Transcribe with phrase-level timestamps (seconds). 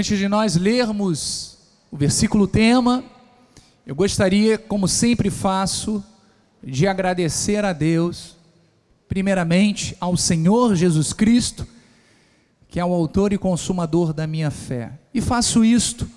[0.00, 1.58] Antes de nós lermos
[1.90, 3.04] o versículo tema,
[3.86, 6.02] eu gostaria, como sempre faço,
[6.64, 8.34] de agradecer a Deus,
[9.06, 11.68] primeiramente ao Senhor Jesus Cristo,
[12.66, 14.98] que é o autor e consumador da minha fé.
[15.12, 16.08] E faço isto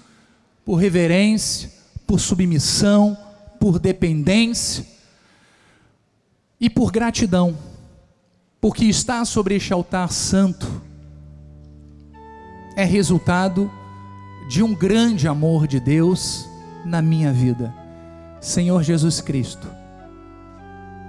[0.64, 1.70] por reverência,
[2.08, 3.18] por submissão,
[3.60, 4.86] por dependência
[6.58, 7.58] e por gratidão,
[8.62, 10.93] porque estar sobre este altar santo
[12.76, 13.70] é resultado
[14.48, 16.50] de um grande amor de Deus
[16.84, 17.74] na minha vida.
[18.42, 19.68] Senhor Jesus Cristo,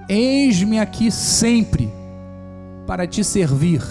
[0.09, 1.93] eis-me aqui sempre
[2.87, 3.83] para te servir,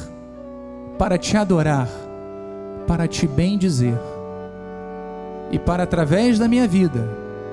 [0.97, 1.89] para te adorar,
[2.87, 3.99] para te bendizer
[5.51, 7.07] e para, através da minha vida,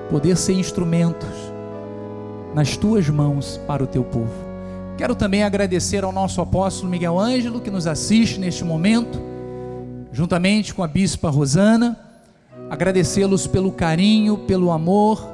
[0.09, 1.29] poder ser instrumentos
[2.53, 4.51] nas tuas mãos para o teu povo.
[4.97, 9.30] Quero também agradecer ao nosso apóstolo Miguel Ângelo, que nos assiste neste momento,
[10.11, 11.97] juntamente com a bispa Rosana
[12.69, 15.27] agradecê-los pelo carinho, pelo amor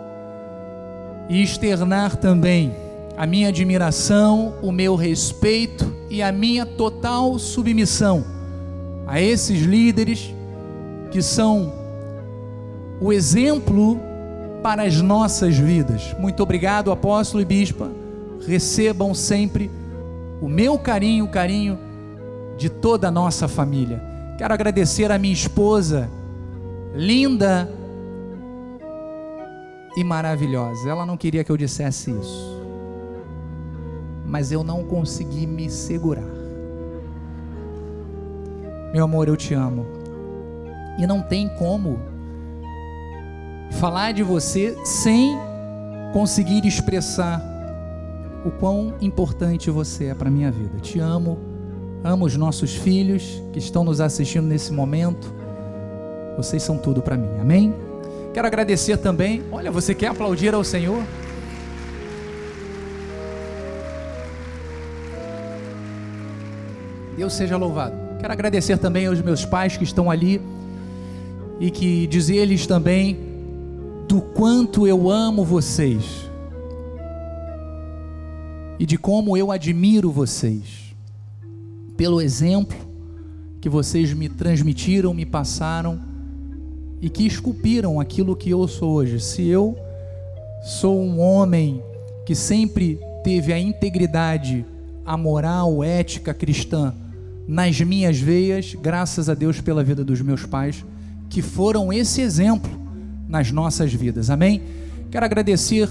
[1.30, 2.74] e externar também
[3.18, 8.24] a minha admiração, o meu respeito e a minha total submissão
[9.08, 10.34] a esses líderes
[11.12, 11.74] que são
[13.00, 14.00] o exemplo
[14.62, 16.16] para as nossas vidas.
[16.20, 17.90] Muito obrigado, apóstolo e bispa.
[18.46, 19.72] Recebam sempre
[20.42, 21.80] o meu carinho, o carinho
[22.58, 24.17] de toda a nossa família.
[24.38, 26.10] Quero agradecer a minha esposa,
[26.94, 27.68] linda
[29.98, 30.88] e maravilhosa.
[30.88, 32.62] Ela não queria que eu dissesse isso,
[34.26, 36.38] mas eu não consegui me segurar.
[38.94, 39.86] Meu amor, eu te amo,
[41.00, 42.00] e não tem como
[43.72, 45.36] falar de você sem
[46.14, 47.42] conseguir expressar
[48.46, 50.80] o quão importante você é para minha vida.
[50.80, 51.38] Te amo,
[52.08, 55.38] amo os nossos filhos que estão nos assistindo nesse momento
[56.38, 57.40] vocês são tudo para mim.
[57.42, 57.74] Amém?
[58.32, 59.42] Quero agradecer também.
[59.52, 61.04] Olha, você quer aplaudir ao Senhor?
[67.18, 67.96] Deus seja louvado.
[68.20, 70.40] Quero agradecer também aos meus pais que estão ali
[71.60, 73.18] e que dizer-lhes também
[74.08, 76.30] do quanto eu amo vocês
[78.78, 80.87] e de como eu admiro vocês,
[81.98, 82.78] pelo exemplo
[83.60, 86.00] que vocês me transmitiram, me passaram
[87.02, 89.20] e que esculpiram aquilo que eu sou hoje.
[89.20, 89.76] Se eu
[90.64, 91.82] sou um homem
[92.26, 94.66] que sempre teve a integridade,
[95.06, 96.94] a moral, ética cristã
[97.48, 100.84] nas minhas veias, graças a Deus pela vida dos meus pais,
[101.30, 102.70] que foram esse exemplo
[103.28, 104.30] nas nossas vidas.
[104.30, 104.62] Amém?
[105.10, 105.90] Quero agradecer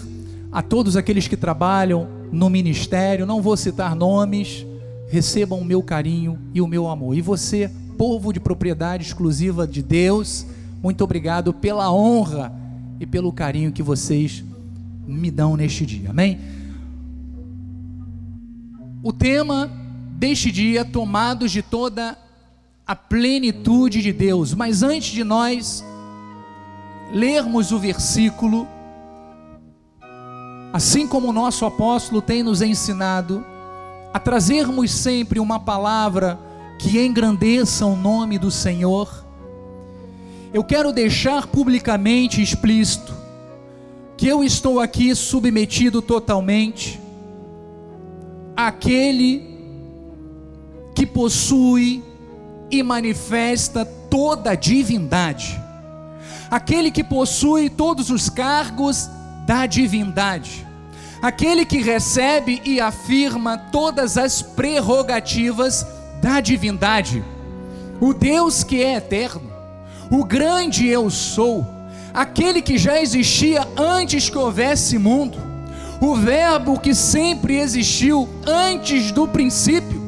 [0.52, 4.65] a todos aqueles que trabalham no ministério, não vou citar nomes,
[5.08, 7.16] recebam o meu carinho e o meu amor.
[7.16, 10.46] E você, povo de propriedade exclusiva de Deus,
[10.82, 12.52] muito obrigado pela honra
[12.98, 14.44] e pelo carinho que vocês
[15.06, 16.10] me dão neste dia.
[16.10, 16.38] Amém?
[19.02, 19.70] O tema
[20.18, 22.18] deste dia, tomados de toda
[22.86, 24.54] a plenitude de Deus.
[24.54, 25.84] Mas antes de nós
[27.12, 28.66] lermos o versículo,
[30.72, 33.44] assim como o nosso apóstolo tem nos ensinado,
[34.16, 36.38] a trazermos sempre uma palavra
[36.78, 39.26] que engrandeça o nome do Senhor
[40.54, 43.14] eu quero deixar publicamente explícito
[44.16, 46.98] que eu estou aqui submetido totalmente
[48.56, 49.54] àquele
[50.94, 52.02] que possui
[52.70, 55.60] e manifesta toda a divindade,
[56.50, 59.10] aquele que possui todos os cargos
[59.46, 60.65] da divindade,
[61.20, 65.86] aquele que recebe e afirma todas as prerrogativas
[66.20, 67.24] da divindade,
[68.00, 69.56] o Deus que é eterno
[70.10, 71.66] o grande eu sou,
[72.14, 75.38] aquele que já existia antes que houvesse mundo,
[76.00, 80.00] o Verbo que sempre existiu antes do princípio,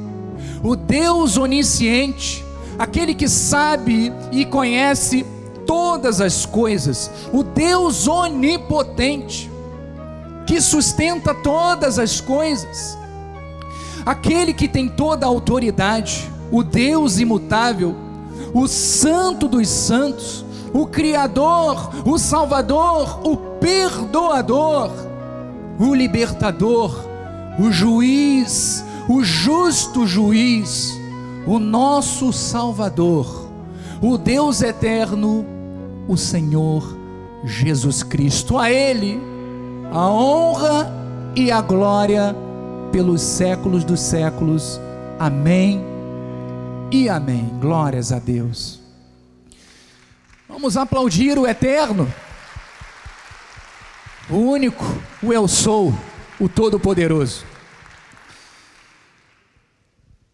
[0.63, 2.45] o Deus onisciente,
[2.79, 5.27] aquele que sabe e conhece
[5.67, 9.51] todas as coisas, o Deus onipotente,
[10.49, 12.97] que sustenta todas as coisas,
[14.07, 17.95] aquele que tem toda a autoridade, o Deus imutável,
[18.55, 20.43] o Santo dos Santos,
[20.73, 24.91] o Criador, o Salvador, o Perdoador,
[25.79, 26.99] o Libertador,
[27.61, 30.99] o Juiz, o Justo Juiz,
[31.47, 33.51] o nosso Salvador,
[34.01, 35.45] o Deus Eterno,
[36.09, 36.97] o Senhor
[37.45, 38.57] Jesus Cristo.
[38.57, 39.37] A Ele
[39.91, 40.93] a honra
[41.35, 42.35] e a glória
[42.93, 44.81] pelos séculos dos séculos.
[45.19, 45.83] Amém
[46.91, 47.49] e amém.
[47.61, 48.81] Glórias a Deus.
[50.49, 52.13] Vamos aplaudir o eterno,
[54.31, 54.85] o único,
[55.23, 55.95] o Eu Sou,
[56.41, 57.45] o Todo-Poderoso.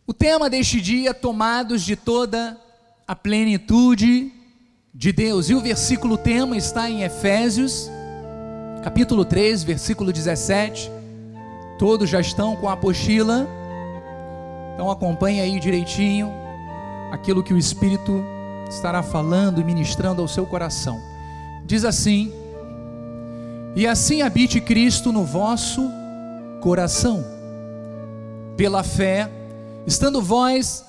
[0.06, 2.58] O tema deste dia, tomados de toda
[3.06, 4.32] a plenitude
[4.92, 5.50] de Deus.
[5.50, 7.90] E o versículo tema está em Efésios,
[8.84, 10.92] capítulo 3, versículo 17.
[11.78, 13.48] Todos já estão com a apostila.
[14.74, 16.30] Então acompanhe aí direitinho
[17.10, 18.22] aquilo que o Espírito
[18.68, 21.00] estará falando e ministrando ao seu coração.
[21.64, 22.30] Diz assim:
[23.74, 25.90] E assim habite Cristo no vosso
[26.60, 27.24] coração,
[28.54, 29.30] pela fé,
[29.86, 30.84] estando vós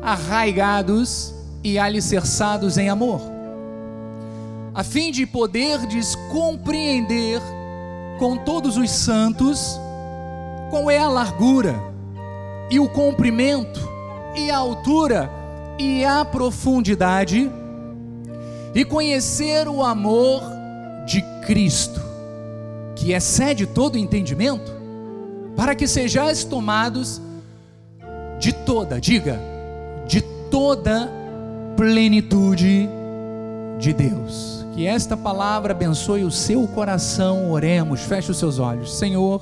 [0.00, 3.20] arraigados e alicerçados em amor,
[4.74, 7.40] a fim de poderdes compreender
[8.18, 9.78] com todos os santos
[10.68, 11.80] qual é a largura
[12.70, 13.80] e o comprimento
[14.36, 15.30] e a altura
[15.78, 17.48] e a profundidade
[18.74, 20.42] e conhecer o amor
[21.06, 22.00] de Cristo,
[22.96, 24.72] que excede todo entendimento,
[25.54, 27.20] para que sejais tomados
[28.40, 29.38] de toda, diga,
[30.08, 30.20] de
[30.50, 31.08] toda
[31.76, 32.88] plenitude
[33.78, 34.63] de Deus.
[34.74, 37.52] Que esta palavra abençoe o seu coração.
[37.52, 38.98] Oremos, feche os seus olhos.
[38.98, 39.40] Senhor,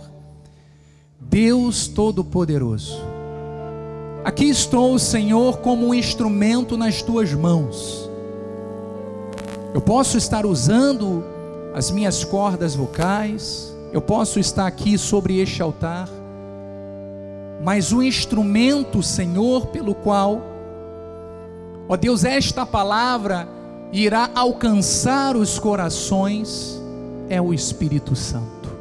[1.19, 3.01] Deus Todo-Poderoso,
[4.23, 8.11] aqui estou, Senhor, como um instrumento nas tuas mãos.
[9.73, 11.25] Eu posso estar usando
[11.75, 16.11] as minhas cordas vocais, eu posso estar aqui sobre este altar,
[17.65, 20.43] mas o instrumento, Senhor, pelo qual,
[21.89, 23.49] ó Deus, esta palavra
[23.93, 26.81] irá alcançar os corações
[27.29, 28.73] é o Espírito Santo.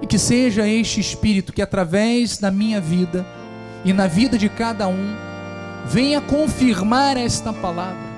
[0.00, 3.26] E que seja este Espírito que, através da minha vida
[3.84, 5.14] e na vida de cada um,
[5.86, 8.10] venha confirmar esta palavra,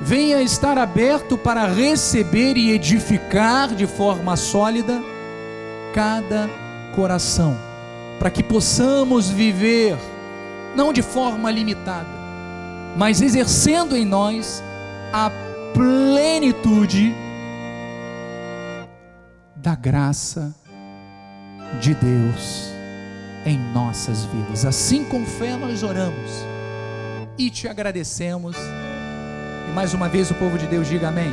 [0.00, 5.00] venha estar aberto para receber e edificar de forma sólida
[5.94, 6.48] cada
[6.94, 7.56] coração,
[8.18, 9.96] para que possamos viver,
[10.74, 12.08] não de forma limitada,
[12.96, 14.62] mas exercendo em nós
[15.12, 15.30] a
[15.72, 17.14] plenitude
[19.56, 20.54] da graça
[21.80, 22.70] de Deus
[23.44, 24.64] em nossas vidas.
[24.64, 26.30] Assim com fé nós oramos
[27.38, 28.56] e te agradecemos.
[28.56, 31.32] E mais uma vez o povo de Deus diga amém.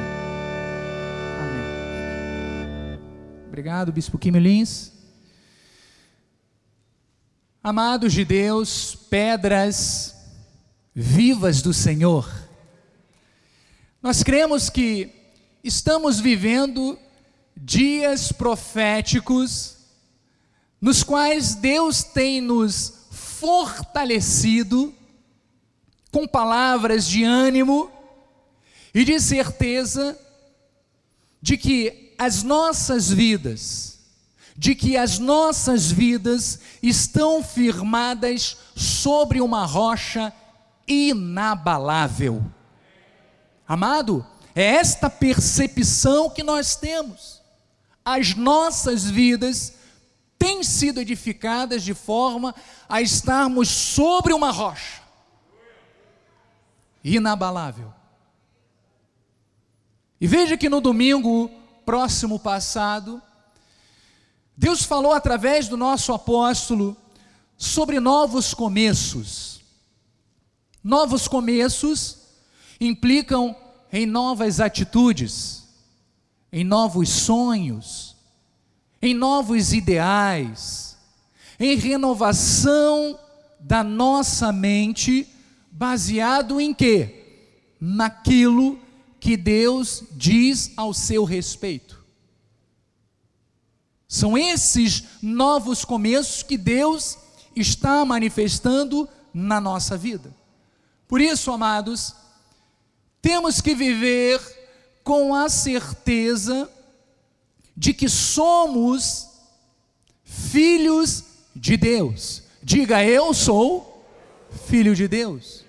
[1.40, 3.00] Amém.
[3.48, 4.94] Obrigado, Bispo Kim Lins.
[7.62, 10.16] Amados de Deus, pedras
[10.94, 12.45] vivas do Senhor.
[14.06, 15.10] Nós cremos que
[15.64, 16.96] estamos vivendo
[17.58, 19.78] dias proféticos
[20.80, 24.94] nos quais Deus tem nos fortalecido
[26.12, 27.92] com palavras de ânimo
[28.94, 30.16] e de certeza
[31.42, 34.02] de que as nossas vidas,
[34.56, 40.32] de que as nossas vidas estão firmadas sobre uma rocha
[40.88, 42.46] inabalável.
[43.68, 47.42] Amado, é esta percepção que nós temos.
[48.04, 49.74] As nossas vidas
[50.38, 52.54] têm sido edificadas de forma
[52.88, 55.02] a estarmos sobre uma rocha
[57.04, 57.94] inabalável.
[60.20, 61.52] E veja que no domingo
[61.86, 63.22] próximo passado,
[64.58, 66.96] Deus falou através do nosso apóstolo
[67.58, 69.62] sobre novos começos.
[70.84, 72.25] Novos começos
[72.80, 73.56] implicam
[73.92, 75.64] em novas atitudes,
[76.52, 78.16] em novos sonhos,
[79.02, 80.98] em novos ideais,
[81.60, 83.20] em renovação
[83.60, 85.28] da nossa mente,
[85.72, 87.74] baseado em quê?
[87.80, 88.80] Naquilo
[89.20, 92.04] que Deus diz ao seu respeito.
[94.08, 97.18] São esses novos começos que Deus
[97.56, 100.34] está manifestando na nossa vida.
[101.08, 102.16] Por isso, amados,
[103.26, 104.40] temos que viver
[105.04, 106.70] com a certeza
[107.76, 109.32] de que somos
[110.24, 111.24] filhos
[111.56, 112.44] de Deus.
[112.62, 114.06] Diga, eu sou
[114.68, 115.66] filho de Deus.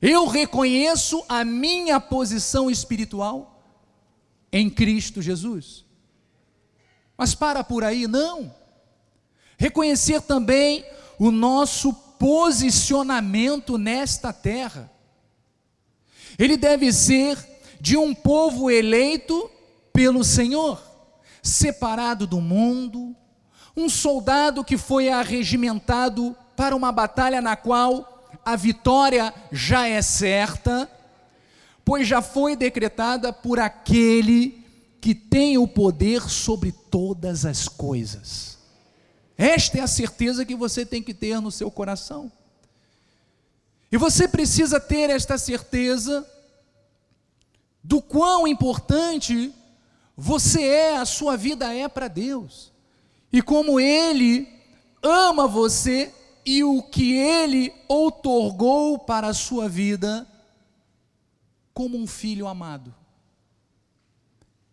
[0.00, 3.62] Eu reconheço a minha posição espiritual
[4.50, 5.84] em Cristo Jesus.
[7.14, 8.54] Mas para por aí, não.
[9.58, 10.82] Reconhecer também
[11.18, 14.95] o nosso posicionamento nesta terra.
[16.38, 17.36] Ele deve ser
[17.80, 19.50] de um povo eleito
[19.92, 20.82] pelo Senhor,
[21.42, 23.14] separado do mundo,
[23.76, 30.90] um soldado que foi arregimentado para uma batalha na qual a vitória já é certa,
[31.84, 34.64] pois já foi decretada por aquele
[35.00, 38.58] que tem o poder sobre todas as coisas.
[39.38, 42.32] Esta é a certeza que você tem que ter no seu coração.
[43.96, 46.30] E você precisa ter esta certeza
[47.82, 49.54] do quão importante
[50.14, 52.70] você é, a sua vida é para Deus.
[53.32, 54.46] E como Ele
[55.02, 56.12] ama você
[56.44, 60.26] e o que Ele outorgou para a sua vida
[61.72, 62.94] como um filho amado.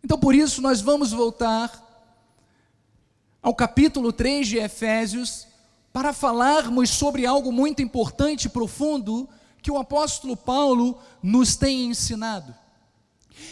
[0.04, 1.72] Então, por isso, nós vamos voltar
[3.42, 5.46] ao capítulo 3 de Efésios
[5.94, 9.28] para falarmos sobre algo muito importante e profundo
[9.62, 12.52] que o apóstolo Paulo nos tem ensinado.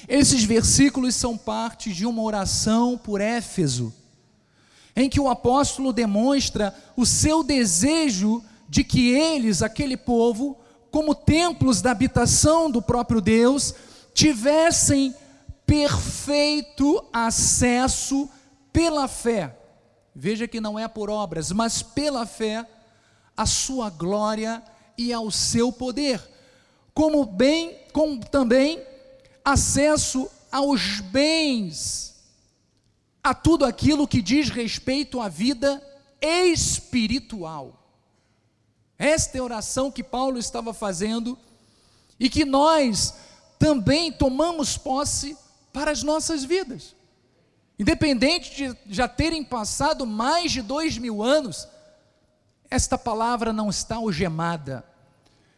[0.09, 3.95] Esses versículos são parte de uma oração por Éfeso,
[4.97, 10.59] em que o apóstolo demonstra o seu desejo de que eles, aquele povo,
[10.91, 13.73] como templos da habitação do próprio Deus,
[14.13, 15.15] tivessem
[15.65, 18.29] perfeito acesso
[18.73, 19.62] pela fé.
[20.15, 22.67] Veja que não é por obras, mas pela fé,
[23.37, 24.63] a sua glória
[24.97, 26.23] e ao seu poder,
[26.93, 28.83] como bem, como também
[29.45, 32.15] acesso aos bens,
[33.23, 35.83] a tudo aquilo que diz respeito à vida
[36.21, 37.79] espiritual.
[38.99, 41.39] Esta é a oração que Paulo estava fazendo
[42.21, 43.15] e que nós
[43.59, 45.37] também tomamos posse
[45.73, 46.95] para as nossas vidas.
[47.83, 51.67] Independente de já terem passado mais de dois mil anos,
[52.71, 54.85] esta palavra não está algemada,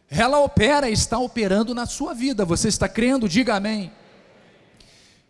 [0.09, 2.43] ela opera, está operando na sua vida.
[2.43, 3.29] Você está crendo?
[3.29, 3.91] Diga amém.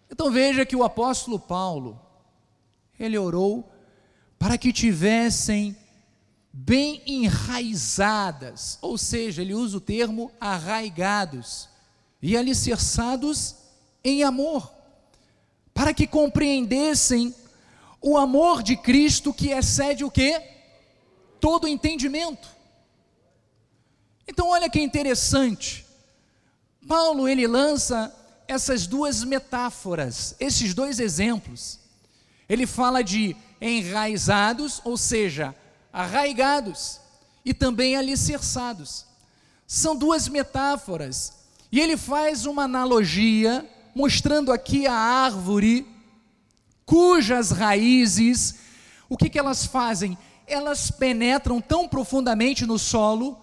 [0.09, 1.99] Então veja que o apóstolo Paulo,
[2.97, 3.69] ele orou
[4.39, 5.75] para que tivessem
[6.53, 11.67] bem enraizadas, ou seja, ele usa o termo arraigados
[12.21, 13.57] e alicerçados
[14.01, 14.71] em amor,
[15.75, 17.35] para que compreendessem
[18.01, 20.41] o amor de Cristo que excede o que?
[21.37, 22.47] Todo entendimento.
[24.25, 25.85] Então olha que interessante.
[26.87, 28.15] Paulo ele lança
[28.47, 31.77] essas duas metáforas, esses dois exemplos.
[32.47, 35.53] Ele fala de enraizados, ou seja,
[35.91, 37.01] arraigados,
[37.43, 39.05] e também alicerçados.
[39.67, 41.33] São duas metáforas.
[41.69, 45.87] E ele faz uma analogia mostrando aqui a árvore
[46.85, 48.55] cujas raízes,
[49.07, 50.17] o que, que elas fazem?
[50.45, 53.41] Elas penetram tão profundamente no solo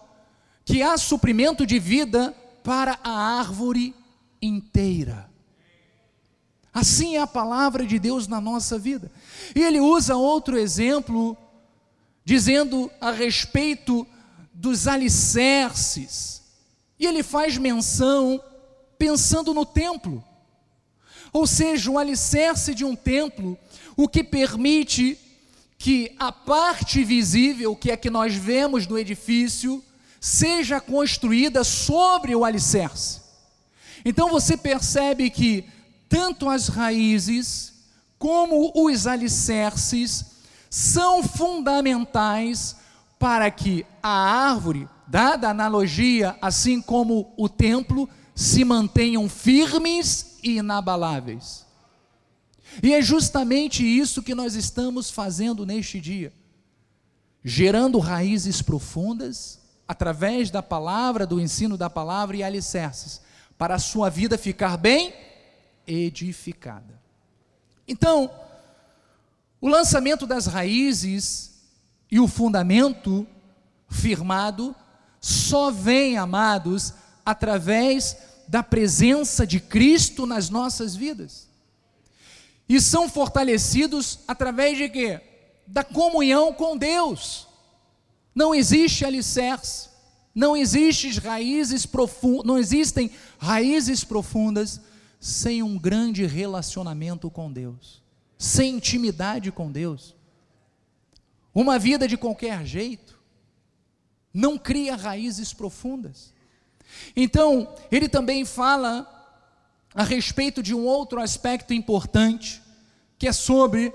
[0.65, 3.95] que há suprimento de vida para a árvore
[4.41, 5.29] inteira.
[6.73, 9.11] Assim é a palavra de Deus na nossa vida.
[9.55, 11.37] E ele usa outro exemplo,
[12.25, 14.07] dizendo a respeito
[14.53, 16.43] dos alicerces.
[16.99, 18.41] E ele faz menção
[18.97, 20.25] pensando no templo.
[21.33, 23.59] Ou seja, o alicerce de um templo,
[23.97, 25.19] o que permite
[25.79, 29.83] que a parte visível, que é que nós vemos no edifício,
[30.21, 33.21] seja construída sobre o alicerce.
[34.05, 35.65] Então você percebe que
[36.09, 37.73] tanto as raízes
[38.19, 40.27] como os alicerces
[40.71, 42.77] são fundamentais
[43.19, 50.57] para que a árvore, dada a analogia, assim como o templo, se mantenham firmes e
[50.57, 51.67] inabaláveis.
[52.83, 56.33] E é justamente isso que nós estamos fazendo neste dia,
[57.45, 63.21] gerando raízes profundas através da palavra, do ensino da palavra e alicerces,
[63.59, 65.13] para a sua vida ficar bem
[65.87, 67.01] edificada.
[67.87, 68.31] Então,
[69.61, 71.53] o lançamento das raízes
[72.11, 73.27] e o fundamento
[73.89, 74.75] firmado
[75.21, 76.95] só vem, amados,
[77.25, 78.17] através
[78.53, 81.49] da presença de Cristo nas nossas vidas.
[82.69, 85.23] E são fortalecidos através de quê?
[85.67, 87.49] Da comunhão com Deus.
[88.35, 89.89] Não existe alicerce,
[90.35, 94.83] não existem raízes profundas, não existem raízes profundas
[95.19, 98.03] sem um grande relacionamento com Deus,
[98.37, 100.15] sem intimidade com Deus.
[101.55, 103.19] Uma vida de qualquer jeito
[104.33, 106.35] não cria raízes profundas.
[107.15, 109.09] Então, ele também fala
[109.95, 112.63] a respeito de um outro aspecto importante,
[113.19, 113.93] que é sobre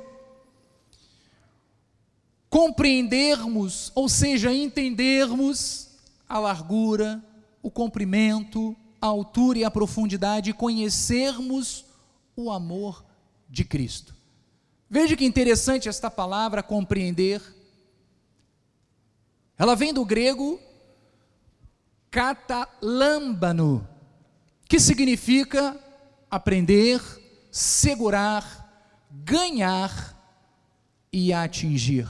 [2.49, 5.89] compreendermos, ou seja, entendermos
[6.29, 7.23] a largura,
[7.61, 11.85] o comprimento, a altura e a profundidade, conhecermos
[12.35, 13.03] o amor
[13.49, 14.15] de Cristo.
[14.89, 17.41] Veja que interessante esta palavra compreender.
[19.57, 20.59] Ela vem do grego
[22.17, 23.87] catalâmbano,
[24.67, 25.77] que significa
[26.31, 26.99] aprender,
[27.51, 30.17] segurar, ganhar
[31.13, 32.09] e atingir.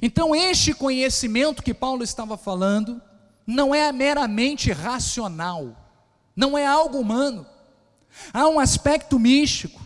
[0.00, 3.02] Então, este conhecimento que Paulo estava falando
[3.46, 5.76] não é meramente racional,
[6.34, 7.46] não é algo humano,
[8.32, 9.78] há um aspecto místico.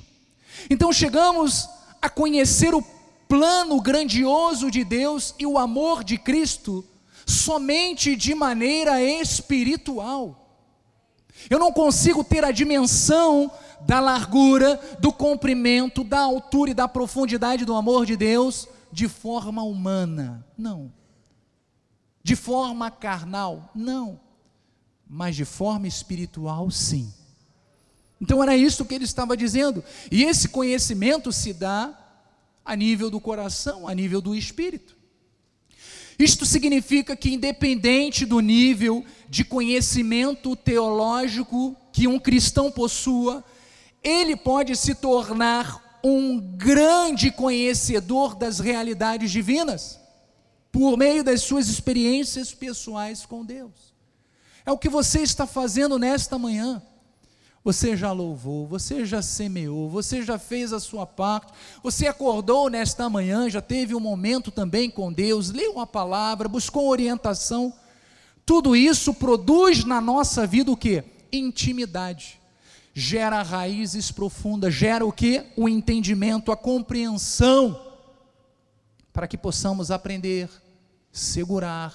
[0.71, 1.69] Então, chegamos
[2.01, 2.83] a conhecer o
[3.29, 6.85] plano grandioso de Deus e o amor de Cristo
[7.31, 10.37] somente de maneira espiritual.
[11.49, 13.51] Eu não consigo ter a dimensão
[13.87, 19.63] da largura, do comprimento, da altura e da profundidade do amor de Deus de forma
[19.63, 20.45] humana.
[20.59, 20.93] Não.
[22.23, 23.71] De forma carnal.
[23.75, 24.21] Não.
[25.09, 27.13] Mas de forma espiritual, sim.
[28.21, 29.83] Então era isso que ele estava dizendo.
[30.11, 31.97] E esse conhecimento se dá
[32.63, 35.00] a nível do coração, a nível do espírito.
[36.21, 43.43] Isto significa que, independente do nível de conhecimento teológico que um cristão possua,
[44.03, 49.99] ele pode se tornar um grande conhecedor das realidades divinas,
[50.71, 53.95] por meio das suas experiências pessoais com Deus.
[54.67, 56.83] É o que você está fazendo nesta manhã.
[57.63, 61.53] Você já louvou, você já semeou, você já fez a sua parte,
[61.83, 66.89] você acordou nesta manhã, já teve um momento também com Deus, leu uma palavra, buscou
[66.89, 67.75] orientação.
[68.47, 71.05] Tudo isso produz na nossa vida o que?
[71.31, 72.41] Intimidade.
[72.95, 75.45] Gera raízes profundas, gera o que?
[75.55, 77.79] O entendimento, a compreensão,
[79.13, 80.49] para que possamos aprender,
[81.13, 81.95] segurar,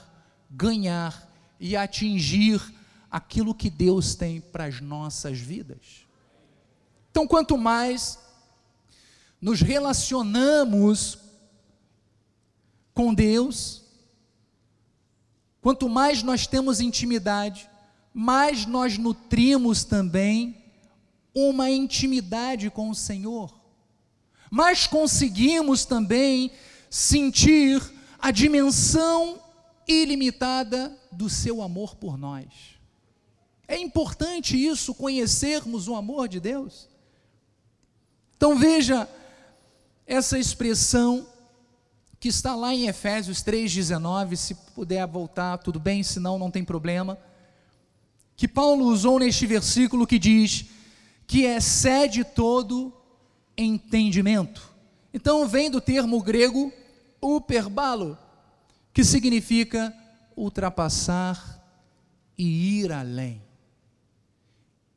[0.50, 1.28] ganhar
[1.60, 2.62] e atingir
[3.16, 6.06] aquilo que Deus tem para as nossas vidas.
[7.10, 8.20] Então, quanto mais
[9.40, 11.18] nos relacionamos
[12.94, 13.84] com Deus,
[15.62, 17.70] quanto mais nós temos intimidade,
[18.14, 20.62] mais nós nutrimos também
[21.34, 23.58] uma intimidade com o Senhor,
[24.52, 26.52] mais conseguimos também
[26.90, 27.82] sentir
[28.20, 29.42] a dimensão
[29.88, 32.75] ilimitada do seu amor por nós.
[33.68, 36.88] É importante isso, conhecermos o amor de Deus.
[38.38, 39.10] Então veja
[40.06, 41.28] essa expressão
[42.20, 47.18] que está lá em Efésios 3,19, se puder voltar, tudo bem, senão não tem problema.
[48.36, 50.66] Que Paulo usou neste versículo que diz
[51.28, 52.94] que excede todo
[53.58, 54.74] entendimento.
[55.14, 56.72] Então vem do termo grego
[57.22, 58.18] uperbalo,
[58.94, 59.96] que significa
[60.36, 61.64] ultrapassar
[62.38, 63.45] e ir além.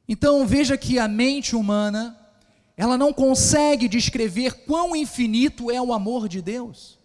[0.08, 2.18] Então veja que a mente humana,
[2.76, 6.98] ela não consegue descrever quão infinito é o amor de Deus.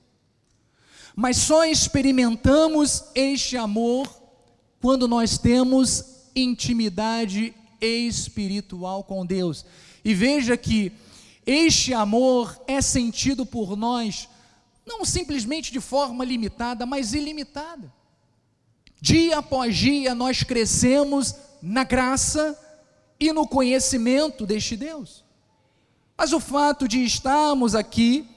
[1.16, 4.08] Mas só experimentamos este amor
[4.80, 9.66] quando nós temos intimidade espiritual com Deus.
[10.04, 10.92] E veja que
[11.46, 14.30] este amor é sentido por nós
[14.86, 17.92] não simplesmente de forma limitada, mas ilimitada.
[19.00, 22.58] Dia após dia nós crescemos na graça
[23.28, 25.24] e no conhecimento deste Deus.
[26.18, 28.28] Mas o fato de estarmos aqui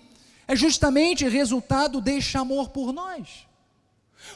[0.47, 3.47] é justamente resultado deste amor por nós.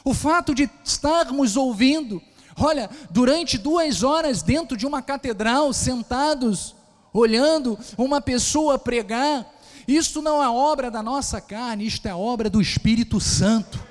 [0.03, 2.21] O fato de estarmos ouvindo,
[2.57, 6.75] olha, durante duas horas dentro de uma catedral, sentados,
[7.13, 9.49] olhando uma pessoa pregar,
[9.87, 13.90] isto não é obra da nossa carne, isto é obra do Espírito Santo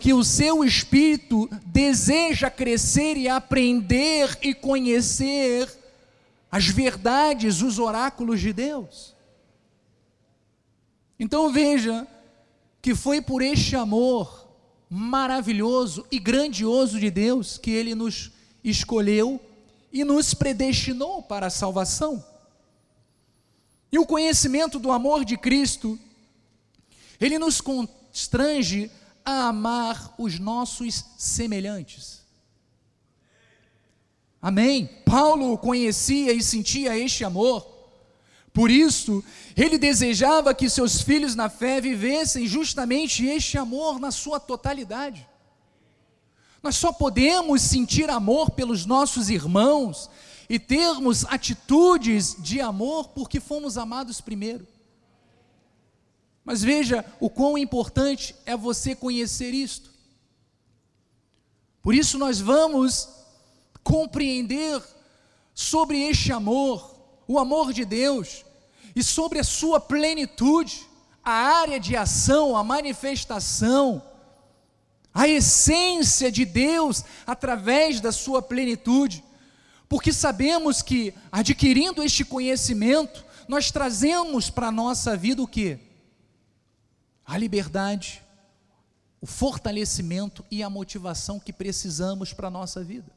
[0.00, 5.70] porque o seu espírito deseja crescer e aprender e conhecer
[6.50, 9.14] as verdades, os oráculos de Deus.
[11.18, 12.06] Então veja
[12.80, 14.48] que foi por este amor
[14.88, 18.32] maravilhoso e grandioso de Deus que ele nos
[18.64, 19.38] escolheu
[19.92, 22.24] e nos predestinou para a salvação.
[23.92, 25.98] E o conhecimento do amor de Cristo,
[27.20, 28.90] ele nos constrange
[29.24, 32.20] a amar os nossos semelhantes.
[34.40, 34.86] Amém?
[35.04, 37.80] Paulo conhecia e sentia este amor,
[38.52, 39.22] por isso,
[39.56, 45.26] ele desejava que seus filhos na fé vivessem justamente este amor na sua totalidade.
[46.62, 50.10] Nós só podemos sentir amor pelos nossos irmãos
[50.48, 54.66] e termos atitudes de amor porque fomos amados primeiro.
[56.44, 59.90] Mas veja o quão importante é você conhecer isto.
[61.82, 63.08] Por isso nós vamos
[63.82, 64.82] compreender
[65.54, 66.94] sobre este amor,
[67.26, 68.44] o amor de Deus,
[68.94, 70.86] e sobre a sua plenitude,
[71.22, 74.02] a área de ação, a manifestação,
[75.12, 79.24] a essência de Deus através da sua plenitude,
[79.88, 85.89] porque sabemos que adquirindo este conhecimento, nós trazemos para a nossa vida o que?
[87.30, 88.20] A liberdade,
[89.20, 93.12] o fortalecimento e a motivação que precisamos para a nossa vida.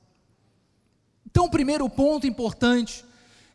[1.25, 3.03] Então, o primeiro ponto importante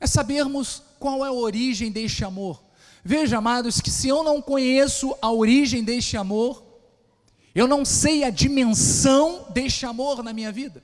[0.01, 2.61] é sabermos qual é a origem deste amor.
[3.05, 6.61] Veja, amados, que se eu não conheço a origem deste amor,
[7.55, 10.83] eu não sei a dimensão deste amor na minha vida.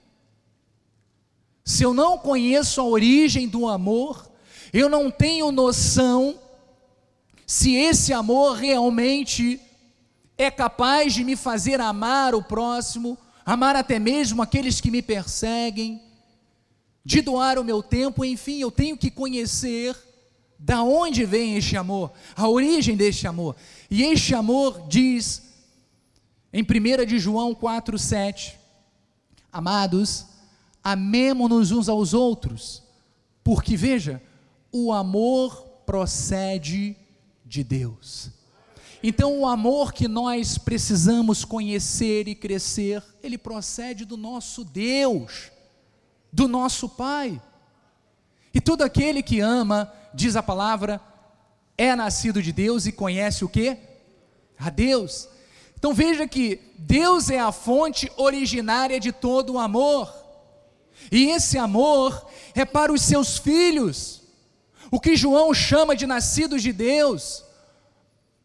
[1.64, 4.30] Se eu não conheço a origem do amor,
[4.72, 6.38] eu não tenho noção
[7.46, 9.60] se esse amor realmente
[10.36, 16.02] é capaz de me fazer amar o próximo, amar até mesmo aqueles que me perseguem,
[17.04, 19.96] de doar o meu tempo, enfim, eu tenho que conhecer
[20.58, 23.54] da onde vem este amor, a origem deste amor.
[23.90, 25.42] E este amor diz
[26.52, 28.54] em 1 de João 4:7,
[29.52, 30.26] amados,
[30.82, 32.82] amemo-nos uns aos outros,
[33.42, 34.22] porque veja,
[34.72, 36.96] o amor procede
[37.44, 38.30] de Deus.
[39.06, 45.52] Então, o amor que nós precisamos conhecer e crescer, ele procede do nosso Deus,
[46.32, 47.38] do nosso Pai.
[48.54, 51.02] E todo aquele que ama, diz a palavra,
[51.76, 53.76] é nascido de Deus e conhece o que?
[54.58, 55.28] A Deus.
[55.78, 60.10] Então veja que Deus é a fonte originária de todo o amor.
[61.12, 64.22] E esse amor é para os seus filhos.
[64.90, 67.43] O que João chama de nascidos de Deus.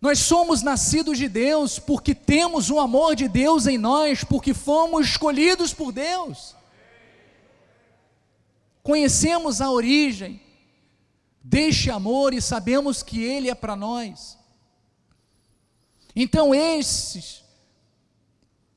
[0.01, 5.07] Nós somos nascidos de Deus porque temos o amor de Deus em nós, porque fomos
[5.07, 6.55] escolhidos por Deus.
[8.81, 10.41] Conhecemos a origem
[11.43, 14.37] deste amor e sabemos que ele é para nós.
[16.15, 17.43] Então, esses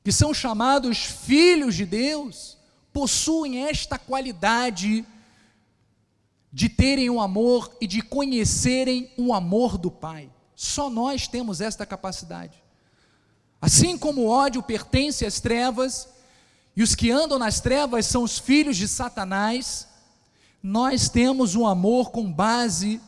[0.03, 2.57] que são chamados filhos de Deus,
[2.91, 5.05] possuem esta qualidade
[6.51, 10.29] de terem o um amor e de conhecerem o amor do Pai.
[10.55, 12.61] Só nós temos esta capacidade.
[13.61, 16.09] Assim como o ódio pertence às trevas,
[16.75, 19.87] e os que andam nas trevas são os filhos de Satanás,
[20.61, 22.99] nós temos um amor com base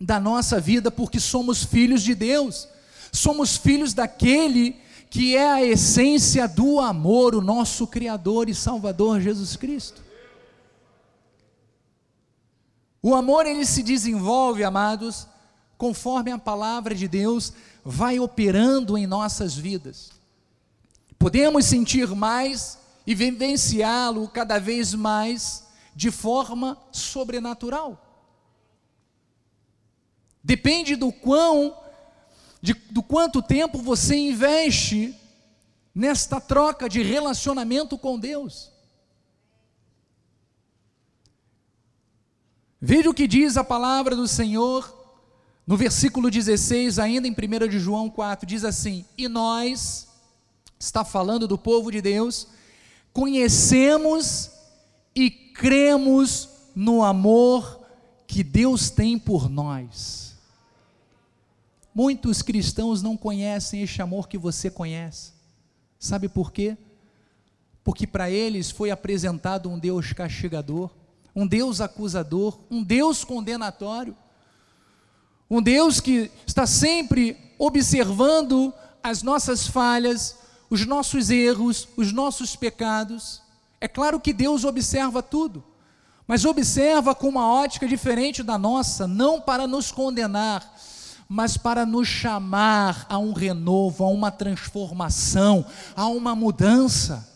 [0.00, 2.66] da nossa vida, porque somos filhos de Deus,
[3.12, 4.80] somos filhos daquele
[5.10, 10.02] que é a essência do amor, o nosso Criador e Salvador Jesus Cristo.
[13.02, 15.26] O amor ele se desenvolve, amados,
[15.80, 20.10] conforme a palavra de Deus vai operando em nossas vidas.
[21.18, 25.66] Podemos sentir mais e vivenciá-lo cada vez mais
[25.96, 27.98] de forma sobrenatural.
[30.44, 31.74] Depende do quão,
[32.60, 35.18] de, do quanto tempo você investe
[35.94, 38.70] nesta troca de relacionamento com Deus.
[42.78, 44.99] Veja o que diz a palavra do Senhor
[45.70, 50.08] no versículo 16, ainda em 1 de João 4, diz assim: E nós,
[50.76, 52.48] está falando do povo de Deus,
[53.12, 54.50] conhecemos
[55.14, 57.86] e cremos no amor
[58.26, 60.34] que Deus tem por nós.
[61.94, 65.34] Muitos cristãos não conhecem este amor que você conhece.
[66.00, 66.76] Sabe por quê?
[67.84, 70.90] Porque para eles foi apresentado um Deus castigador,
[71.32, 74.16] um Deus acusador, um Deus condenatório,
[75.50, 80.36] um Deus que está sempre observando as nossas falhas,
[80.70, 83.42] os nossos erros, os nossos pecados.
[83.80, 85.64] É claro que Deus observa tudo,
[86.24, 90.72] mas observa com uma ótica diferente da nossa, não para nos condenar,
[91.28, 97.28] mas para nos chamar a um renovo, a uma transformação, a uma mudança.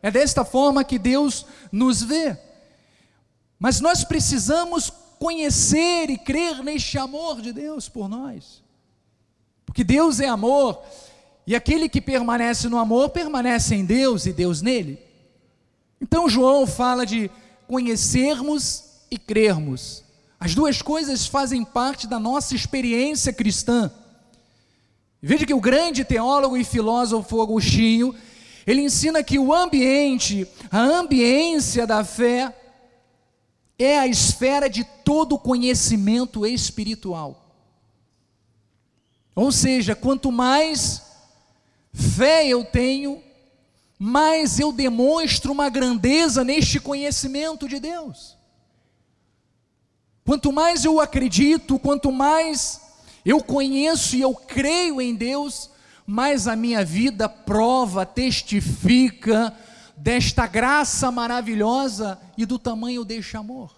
[0.00, 2.38] É desta forma que Deus nos vê.
[3.58, 8.60] Mas nós precisamos conhecer e crer neste amor de Deus por nós.
[9.64, 10.82] Porque Deus é amor,
[11.46, 14.98] e aquele que permanece no amor permanece em Deus e Deus nele.
[16.00, 17.30] Então João fala de
[17.68, 18.82] conhecermos
[19.12, 20.02] e crermos.
[20.40, 23.92] As duas coisas fazem parte da nossa experiência cristã.
[25.22, 28.12] Veja que o grande teólogo e filósofo Agostinho,
[28.66, 32.52] ele ensina que o ambiente, a ambiência da fé,
[33.82, 37.42] é a esfera de todo conhecimento espiritual.
[39.34, 41.02] Ou seja, quanto mais
[41.92, 43.22] fé eu tenho,
[43.98, 48.36] mais eu demonstro uma grandeza neste conhecimento de Deus.
[50.24, 52.80] Quanto mais eu acredito, quanto mais
[53.24, 55.70] eu conheço e eu creio em Deus,
[56.06, 59.56] mais a minha vida prova, testifica
[59.96, 63.72] desta graça maravilhosa e do tamanho deste amor.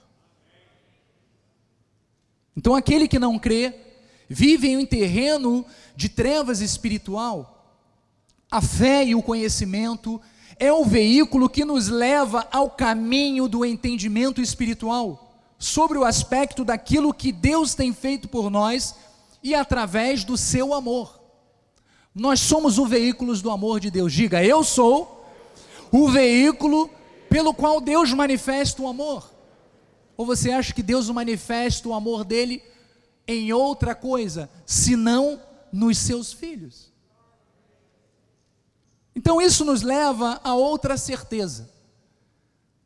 [2.57, 3.75] Então, aquele que não crê,
[4.29, 5.65] vive em um terreno
[5.97, 7.51] de trevas espiritual.
[8.51, 10.21] A fé e o conhecimento
[10.59, 17.13] é o veículo que nos leva ao caminho do entendimento espiritual, sobre o aspecto daquilo
[17.13, 18.95] que Deus tem feito por nós
[19.43, 21.21] e através do seu amor.
[22.15, 24.13] Nós somos o veículo do amor de Deus.
[24.13, 25.24] Diga, eu sou
[25.97, 26.91] o veículo
[27.31, 29.33] pelo qual Deus manifesta o amor.
[30.17, 32.61] Ou você acha que Deus manifesta o amor dele
[33.29, 35.41] em outra coisa, senão
[35.73, 36.93] nos seus filhos?
[39.15, 41.71] Então isso nos leva a outra certeza.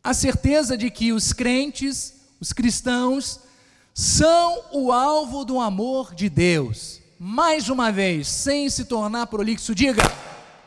[0.04, 3.40] A certeza de que os crentes, os cristãos,
[3.94, 7.00] são o alvo do amor de Deus.
[7.18, 10.02] Mais uma vez, sem se tornar prolixo, diga,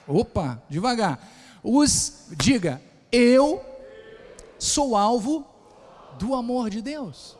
[0.07, 1.19] opa, devagar.
[1.63, 3.63] Os diga, eu
[4.57, 5.45] sou alvo
[6.17, 7.37] do amor de Deus.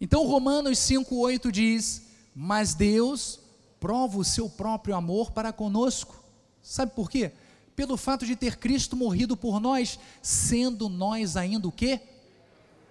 [0.00, 2.02] Então Romanos 5:8 diz:
[2.34, 3.40] "Mas Deus
[3.80, 6.22] prova o seu próprio amor para conosco.
[6.62, 7.32] Sabe por quê?
[7.74, 12.00] Pelo fato de ter Cristo morrido por nós, sendo nós ainda o quê?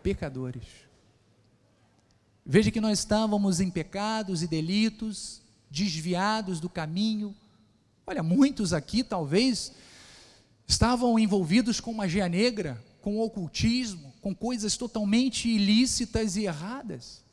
[0.02, 0.64] Pecadores.
[2.44, 7.36] Veja que nós estávamos em pecados e delitos, desviados do caminho.
[8.10, 9.72] Olha, muitos aqui talvez
[10.68, 17.24] estavam envolvidos com magia negra, com ocultismo, com coisas totalmente ilícitas e erradas.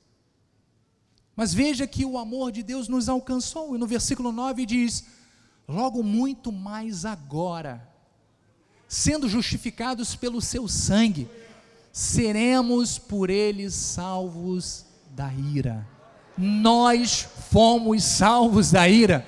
[1.35, 5.07] Mas veja que o amor de Deus nos alcançou, e no versículo 9 diz:
[5.67, 7.91] Logo muito mais agora,
[8.87, 11.27] sendo justificados pelo seu sangue,
[11.91, 15.89] seremos por ele salvos da ira.
[16.37, 19.27] Nós fomos salvos da ira.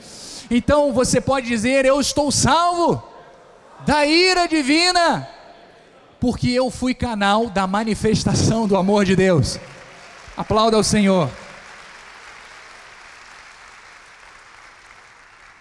[0.51, 3.03] Então você pode dizer: Eu estou salvo
[3.85, 5.29] da ira divina,
[6.19, 9.59] porque eu fui canal da manifestação do amor de Deus.
[10.37, 11.31] Aplauda ao Senhor.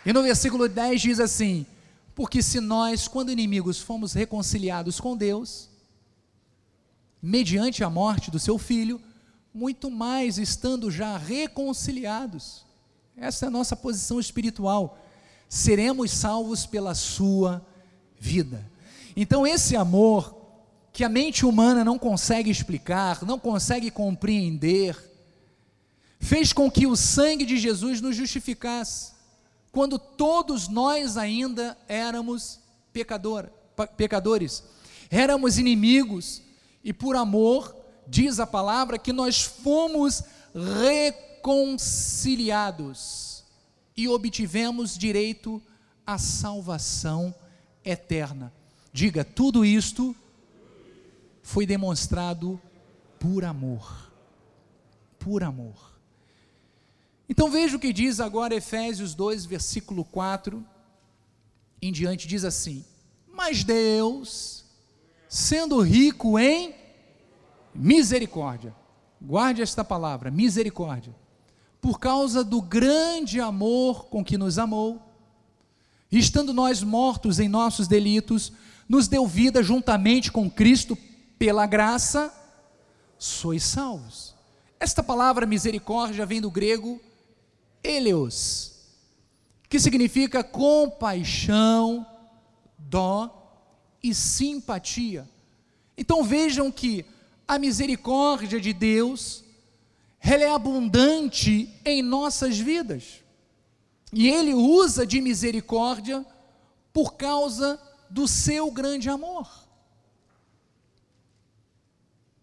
[0.06, 1.66] E no versículo 10 diz assim:
[2.16, 5.70] Porque se nós, quando inimigos, fomos reconciliados com Deus,
[7.22, 9.02] mediante a morte do seu filho,
[9.54, 12.67] muito mais estando já reconciliados,
[13.18, 15.00] essa é a nossa posição espiritual,
[15.50, 17.66] seremos salvos pela sua
[18.20, 18.70] vida.
[19.16, 20.36] Então, esse amor
[20.94, 24.96] que a mente humana não consegue explicar, não consegue compreender,
[26.20, 29.18] fez com que o sangue de Jesus nos justificasse
[29.72, 32.60] quando todos nós ainda éramos
[32.92, 33.48] pecador,
[33.96, 34.64] pecadores,
[35.10, 36.42] éramos inimigos,
[36.84, 37.76] e por amor,
[38.08, 40.24] diz a palavra, que nós fomos
[41.38, 43.46] reconciliados
[43.96, 45.62] e obtivemos direito
[46.06, 47.34] à salvação
[47.84, 48.54] eterna.
[48.92, 50.16] Diga, tudo isto
[51.42, 52.60] foi demonstrado
[53.20, 54.12] por amor.
[55.20, 55.98] Por amor.
[57.30, 60.66] Então veja o que diz agora Efésios 2, versículo 4
[61.82, 62.84] em diante, diz assim:
[63.28, 64.66] Mas Deus,
[65.30, 66.74] sendo rico em
[67.74, 68.76] misericórdia,
[69.22, 71.14] guarde esta palavra, misericórdia,
[71.82, 75.02] por causa do grande amor com que nos amou,
[76.12, 78.52] estando nós mortos em nossos delitos,
[78.88, 80.98] nos deu vida juntamente com Cristo,
[81.38, 82.34] pela graça,
[83.18, 84.36] sois salvos.
[84.80, 87.00] Esta palavra misericórdia vem do grego
[87.84, 88.74] eleos,
[89.70, 92.06] que significa compaixão,
[92.78, 93.34] dó
[94.02, 95.30] e simpatia.
[95.98, 97.06] Então vejam que
[97.48, 99.44] a misericórdia de Deus,
[100.34, 103.24] ela é abundante em nossas vidas.
[104.12, 106.26] E ele usa de misericórdia
[106.92, 109.48] por causa do seu grande amor.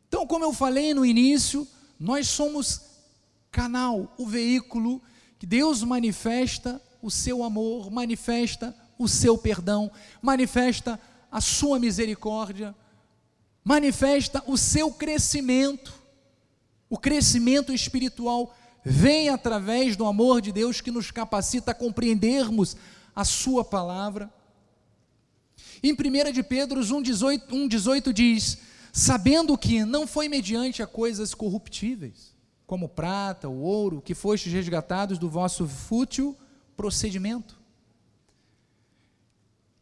[0.08, 1.66] Então, como eu falei no início,
[1.98, 2.80] nós somos
[3.50, 5.02] canal, o veículo
[5.38, 9.90] que Deus manifesta o seu amor, manifesta o seu perdão,
[10.22, 10.98] manifesta
[11.30, 12.74] a sua misericórdia,
[13.62, 16.03] manifesta o seu crescimento.
[16.94, 18.54] O crescimento espiritual
[18.84, 22.76] vem através do amor de Deus que nos capacita a compreendermos
[23.16, 24.32] a sua palavra.
[25.82, 28.58] Em 1 de Pedro 1,18 1, diz:
[28.92, 32.32] Sabendo que não foi mediante a coisas corruptíveis,
[32.64, 36.36] como prata, o ouro, que fostes resgatados do vosso fútil
[36.76, 37.58] procedimento,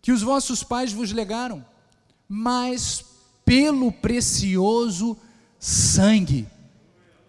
[0.01, 1.63] que os vossos pais vos legaram,
[2.27, 3.05] mas
[3.45, 5.15] pelo precioso
[5.59, 6.49] sangue,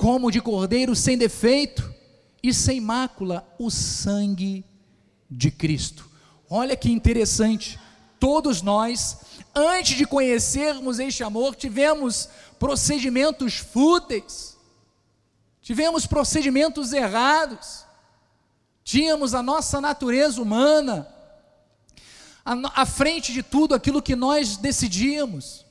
[0.04, 1.96] como de cordeiro sem defeito
[2.44, 4.66] e sem mácula, o sangue
[5.32, 6.10] de Cristo.
[6.50, 7.80] Olha que interessante,
[8.20, 9.20] todos nós,
[9.56, 12.28] antes de conhecermos este amor, tivemos
[12.60, 14.58] procedimentos fúteis,
[15.62, 17.86] tivemos procedimentos errados,
[18.84, 21.08] tínhamos a nossa natureza humana
[22.44, 25.66] à frente de tudo aquilo que nós decidíamos,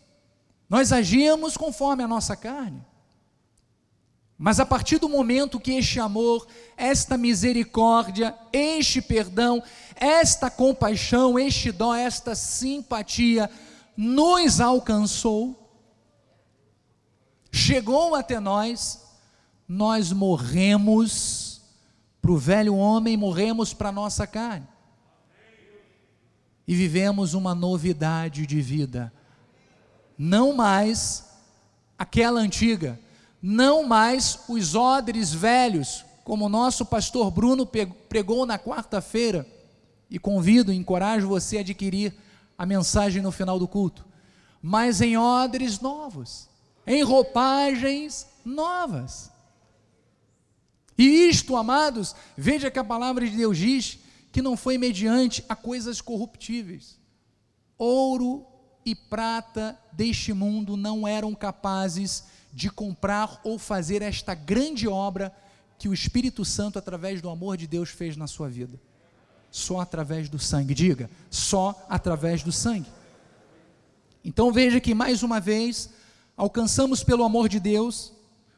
[0.71, 2.92] nós agíamos conforme a nossa carne.
[4.45, 9.63] Mas a partir do momento que este amor, esta misericórdia, este perdão,
[9.95, 13.49] esta compaixão, este dó, esta simpatia
[13.97, 15.73] nos alcançou,
[17.53, 19.05] chegou até nós,
[19.69, 21.63] nós morremos
[22.21, 24.67] para o velho homem, morremos para a nossa carne.
[26.67, 29.13] E vivemos uma novidade de vida.
[30.19, 31.31] Não mais
[31.97, 32.99] aquela antiga,
[33.43, 37.67] não mais os odres velhos, como o nosso pastor Bruno
[38.09, 39.45] pregou na quarta-feira,
[40.09, 42.15] e convido, encorajo você a adquirir
[42.57, 44.07] a mensagem no final do culto,
[44.63, 46.49] mas em odres novos,
[46.87, 49.33] em roupagens novas.
[50.97, 53.99] E isto, amados, veja que a palavra de Deus diz
[54.31, 56.99] que não foi mediante a coisas corruptíveis.
[57.77, 58.47] Ouro
[58.85, 62.33] e prata deste mundo não eram capazes de
[62.71, 65.35] comprar ou fazer esta grande obra
[65.79, 68.79] que o Espírito Santo, através do amor de Deus, fez na sua vida.
[69.51, 72.89] Só através do sangue, diga, só através do sangue.
[74.25, 75.91] Então veja que mais uma vez,
[76.37, 78.13] alcançamos pelo amor de Deus,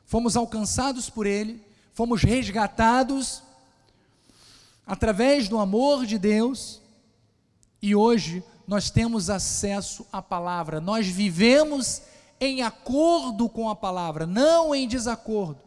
[0.04, 3.42] fomos alcançados por Ele, fomos resgatados
[4.86, 6.82] através do amor de Deus,
[7.80, 12.02] e hoje nós temos acesso à palavra, nós vivemos
[12.44, 15.60] em acordo com a palavra, não em desacordo,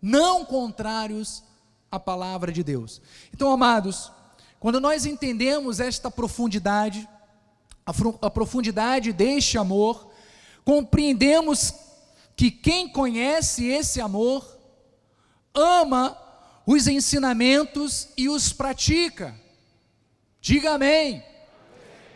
[0.00, 1.42] não contrários
[1.90, 3.00] à palavra de Deus.
[3.32, 4.12] Então, amados,
[4.60, 7.08] quando nós entendemos esta profundidade,
[8.20, 10.10] a, profundidade deste amor,
[10.64, 11.72] compreendemos
[12.36, 14.46] que quem conhece esse amor
[15.54, 16.16] ama
[16.66, 19.34] os ensinamentos e os pratica.
[20.40, 21.24] Diga amém.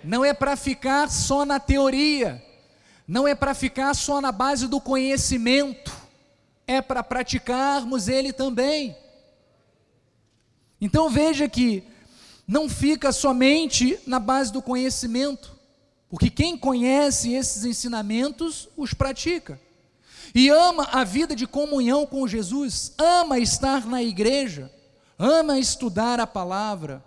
[0.04, 2.51] Não é para ficar só na teoria
[3.12, 5.92] não é para ficar só na base do conhecimento,
[6.66, 8.96] é para praticarmos ele também.
[10.80, 11.84] Então veja que
[12.48, 15.54] não fica somente na base do conhecimento,
[16.08, 19.60] porque quem conhece esses ensinamentos os pratica.
[20.34, 24.72] E ama a vida de comunhão com Jesus, ama estar na igreja,
[25.18, 27.04] ama estudar a palavra,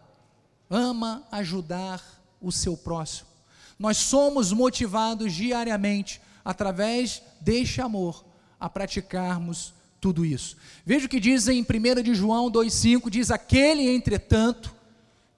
[0.69, 1.99] ama ajudar
[2.39, 3.34] o seu próximo.
[3.77, 8.23] Nós somos motivados diariamente, através deste amor,
[8.59, 10.55] a praticarmos tudo isso.
[10.85, 14.73] Veja o que diz em 1 de João 2,5: diz: Aquele, entretanto,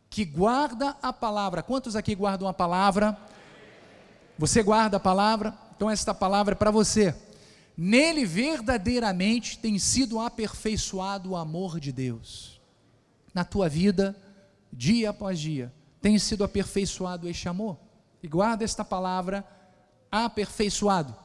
[0.10, 1.64] que guarda a palavra.
[1.64, 3.18] Quantos aqui guardam a palavra?
[4.38, 5.58] Você guarda a palavra?
[5.76, 7.16] Então, esta palavra é para você.
[7.76, 12.60] Nele verdadeiramente tem sido aperfeiçoado o amor de Deus.
[13.34, 14.16] Na tua vida,
[14.72, 15.72] dia após dia,
[16.02, 17.78] tem sido aperfeiçoado este amor
[18.28, 19.48] e guarda esta palavra
[20.12, 21.16] aperfeiçoado.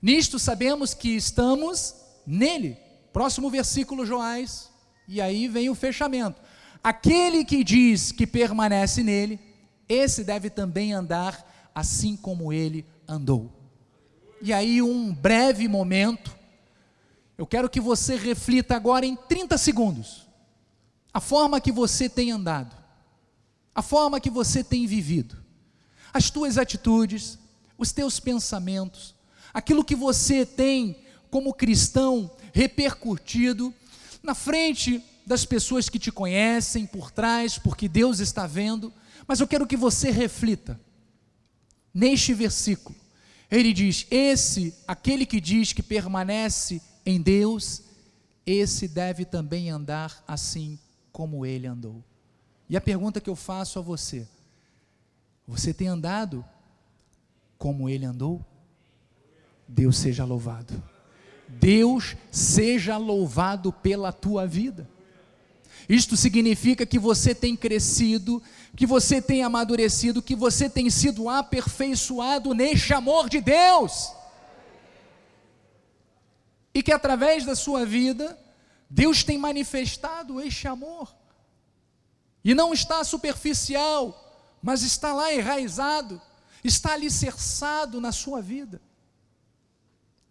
[0.00, 1.94] Nisto sabemos que estamos
[2.26, 2.78] nele.
[3.12, 4.70] Próximo versículo, Joás,
[5.06, 6.40] e aí vem o fechamento.
[6.82, 9.38] Aquele que diz que permanece nele,
[9.86, 13.52] esse deve também andar assim como ele andou.
[14.40, 16.34] E aí, um breve momento,
[17.36, 20.26] eu quero que você reflita agora em 30 segundos
[21.12, 22.74] a forma que você tem andado,
[23.74, 25.41] a forma que você tem vivido
[26.12, 27.38] as tuas atitudes,
[27.78, 29.14] os teus pensamentos,
[29.52, 30.96] aquilo que você tem
[31.30, 33.72] como cristão repercutido
[34.22, 38.92] na frente das pessoas que te conhecem, por trás, porque Deus está vendo,
[39.26, 40.78] mas eu quero que você reflita.
[41.94, 42.94] Neste versículo,
[43.50, 47.82] ele diz: Esse, aquele que diz que permanece em Deus,
[48.46, 50.78] esse deve também andar assim
[51.12, 52.02] como ele andou.
[52.68, 54.26] E a pergunta que eu faço a você:
[55.52, 56.42] você tem andado
[57.58, 58.44] como ele andou?
[59.68, 60.82] Deus seja louvado.
[61.46, 64.88] Deus seja louvado pela tua vida.
[65.86, 68.42] Isto significa que você tem crescido,
[68.74, 74.10] que você tem amadurecido, que você tem sido aperfeiçoado neste amor de Deus.
[76.72, 78.38] E que através da sua vida,
[78.88, 81.14] Deus tem manifestado este amor.
[82.42, 84.31] E não está superficial,
[84.62, 86.22] mas está lá enraizado,
[86.62, 88.80] está alicerçado na sua vida.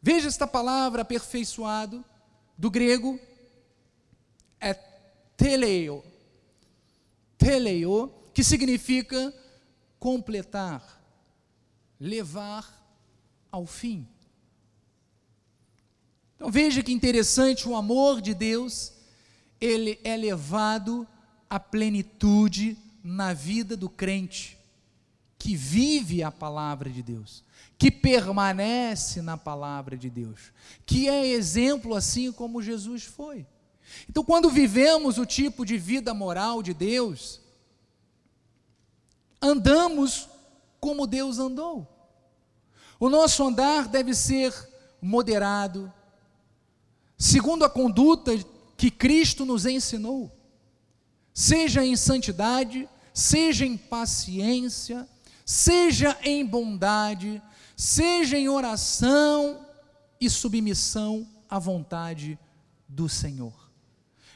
[0.01, 2.03] Veja esta palavra aperfeiçoado,
[2.57, 3.19] do grego,
[4.59, 4.73] é
[5.35, 6.03] teleio.
[7.37, 9.33] Teleio, que significa
[9.99, 11.01] completar,
[11.99, 12.81] levar
[13.51, 14.07] ao fim.
[16.35, 18.93] Então veja que interessante, o amor de Deus,
[19.59, 21.07] ele é levado
[21.49, 24.57] à plenitude na vida do crente
[25.37, 27.43] que vive a palavra de Deus,
[27.77, 30.53] que permanece na palavra de Deus,
[30.85, 33.45] que é exemplo assim como Jesus foi.
[34.07, 37.41] Então, quando vivemos o tipo de vida moral de Deus,
[39.41, 40.29] andamos
[40.79, 41.87] como Deus andou.
[42.99, 44.53] O nosso andar deve ser
[45.01, 45.91] moderado,
[47.17, 48.31] segundo a conduta
[48.77, 50.31] que Cristo nos ensinou,
[51.33, 55.07] seja em santidade, seja em paciência,
[55.45, 57.41] seja em bondade,
[57.75, 59.65] seja em oração
[60.19, 62.37] e submissão à vontade
[62.87, 63.53] do Senhor.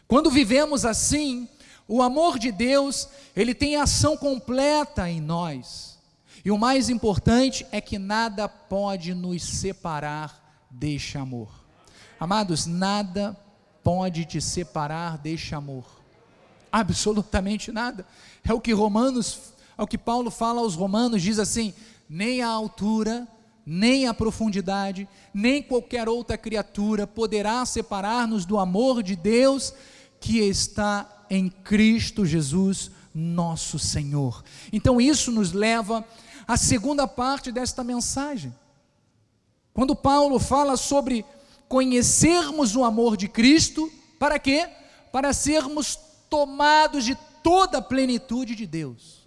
[0.08, 1.48] Quando vivemos assim,
[1.88, 6.00] o amor de Deus, ele tem ação completa em nós.
[6.44, 11.50] E o mais importante é que nada pode nos separar deste amor.
[12.20, 13.36] Amados, nada
[13.84, 16.05] pode te separar deste amor.
[16.76, 18.06] Absolutamente nada.
[18.44, 19.40] É o que Romanos,
[19.78, 21.74] é o que Paulo fala aos Romanos, diz assim:
[22.10, 23.26] nem a altura,
[23.66, 29.74] nem a profundidade, nem qualquer outra criatura poderá separar-nos do amor de Deus
[30.20, 34.44] que está em Cristo Jesus, nosso Senhor.
[34.70, 36.06] Então isso nos leva
[36.46, 38.54] à segunda parte desta mensagem.
[39.74, 41.24] Quando Paulo fala sobre
[41.70, 44.68] conhecermos o amor de Cristo, para quê?
[45.10, 45.98] Para sermos
[46.36, 49.26] tomados de toda a plenitude de Deus.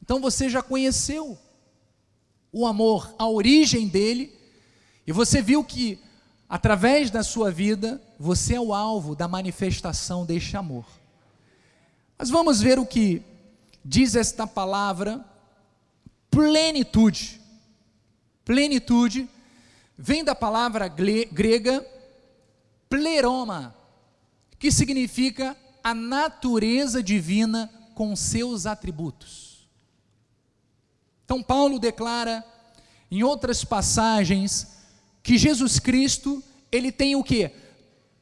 [0.00, 1.36] Então você já conheceu
[2.52, 4.32] o amor, a origem dele,
[5.04, 5.98] e você viu que
[6.48, 10.86] através da sua vida você é o alvo da manifestação deste amor.
[12.16, 13.22] Mas vamos ver o que
[13.84, 15.24] diz esta palavra
[16.30, 17.40] plenitude.
[18.44, 19.28] Plenitude
[19.98, 21.84] vem da palavra grega
[22.88, 23.74] pleroma,
[24.60, 25.56] que significa
[25.86, 29.68] a natureza divina com seus atributos.
[31.24, 32.44] Então Paulo declara
[33.08, 34.66] em outras passagens
[35.22, 37.52] que Jesus Cristo, ele tem o que?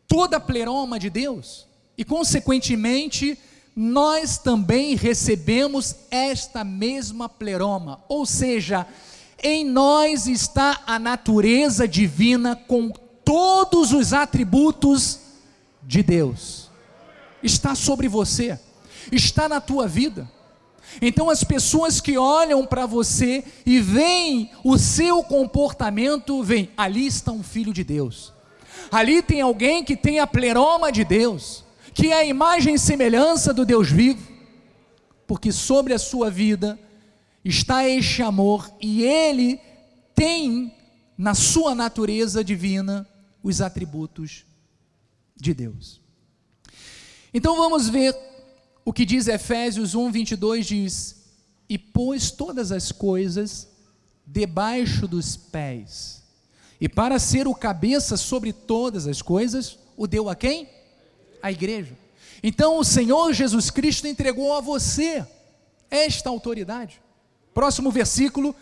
[0.07, 3.39] Toda a pleroma de Deus e consequentemente
[3.75, 8.87] nós também recebemos esta mesma pleroma, ou seja,
[9.43, 12.91] em nós está a natureza divina com
[13.25, 15.19] todos os atributos
[15.83, 16.64] de Deus.
[17.45, 18.59] Está sobre você,
[19.13, 20.29] está na tua vida.
[21.01, 27.31] Então as pessoas que olham para você e veem o seu comportamento, veem, ali está
[27.31, 28.33] um filho de Deus.
[28.91, 31.65] Ali tem alguém que tem a pleroma de Deus
[31.95, 34.29] que é a imagem e semelhança do Deus vivo,
[35.29, 36.79] porque sobre a sua vida
[37.45, 39.61] está este amor e ele
[40.13, 40.75] tem
[41.17, 43.09] na sua natureza divina
[43.43, 44.45] os atributos
[45.37, 46.04] de Deus.
[47.35, 48.17] Então vamos ver
[48.85, 51.17] o que diz Efésios 1, 22: diz:
[51.69, 53.69] E pôs todas as coisas
[54.27, 56.23] debaixo dos pés,
[56.81, 60.69] e para ser o cabeça sobre todas as coisas, o deu a quem?
[61.45, 61.93] a igreja.
[62.43, 65.27] Então o Senhor Jesus Cristo entregou a você
[65.91, 67.03] esta autoridade.
[67.53, 68.57] Próximo versículo,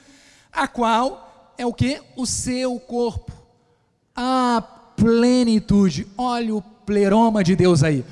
[0.51, 2.03] a qual é o que?
[2.17, 3.31] O seu corpo.
[4.17, 4.61] A
[4.97, 6.09] plenitude.
[6.19, 8.05] Olha o pleroma de Deus aí.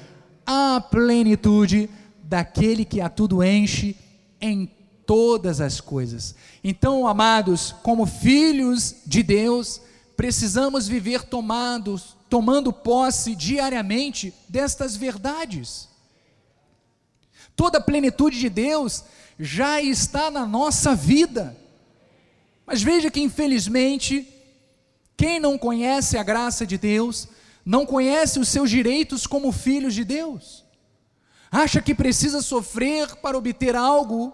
[0.52, 1.88] A plenitude
[2.24, 3.94] daquele que a tudo enche
[4.40, 4.68] em
[5.06, 6.34] todas as coisas.
[6.64, 9.80] Então, amados, como filhos de Deus,
[10.16, 15.88] precisamos viver tomados tomando posse diariamente destas verdades.
[17.54, 19.04] Toda a plenitude de Deus
[19.38, 21.56] já está na nossa vida.
[22.66, 24.26] Mas veja que, infelizmente,
[25.16, 27.28] quem não conhece a graça de Deus,
[27.64, 30.64] não conhece os seus direitos como filhos de Deus,
[31.50, 34.32] acha que precisa sofrer para obter algo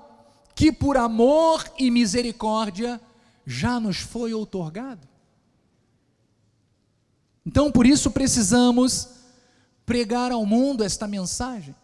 [0.55, 3.01] que, por amor e misericórdia,
[3.45, 5.07] já nos foi outorgado.
[7.45, 9.09] Então, por isso, precisamos
[9.85, 11.75] pregar ao mundo esta mensagem,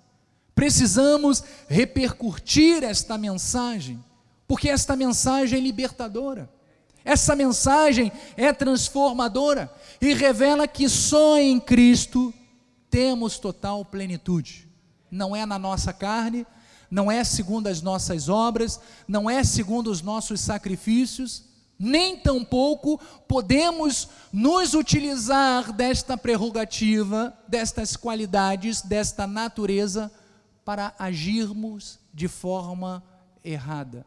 [0.55, 4.03] precisamos repercutir esta mensagem,
[4.49, 6.51] porque esta mensagem é libertadora,
[7.05, 9.73] essa mensagem é transformadora
[10.03, 12.35] e revela que só em Cristo
[12.91, 14.69] temos total plenitude,
[15.09, 16.45] não é na nossa carne,
[16.91, 21.45] não é segundo as nossas obras, não é segundo os nossos sacrifícios,
[21.79, 30.11] nem tampouco podemos nos utilizar desta prerrogativa, destas qualidades, desta natureza
[30.65, 33.05] para agirmos de forma
[33.45, 34.05] errada.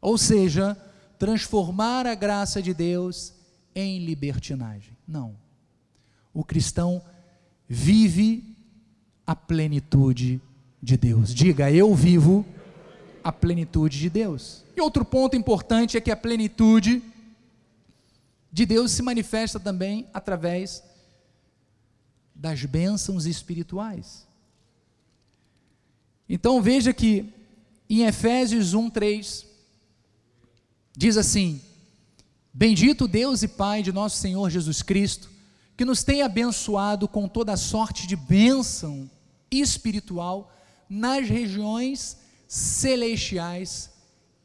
[0.00, 0.76] Ou seja,
[1.20, 3.32] transformar a graça de Deus
[3.74, 4.99] em libertinagem.
[5.10, 5.36] Não.
[6.32, 7.02] O cristão
[7.68, 8.44] vive
[9.26, 10.40] a plenitude
[10.80, 11.34] de Deus.
[11.34, 12.46] Diga, eu vivo
[13.24, 14.64] a plenitude de Deus.
[14.76, 17.02] E outro ponto importante é que a plenitude
[18.52, 20.80] de Deus se manifesta também através
[22.32, 24.28] das bênçãos espirituais.
[26.28, 27.34] Então veja que
[27.88, 29.46] em Efésios 1, 3,
[30.96, 31.60] diz assim:
[32.52, 35.30] Bendito Deus e Pai de nosso Senhor Jesus Cristo,
[35.76, 39.08] que nos tem abençoado com toda sorte de bênção
[39.50, 40.52] espiritual
[40.88, 43.90] nas regiões celestiais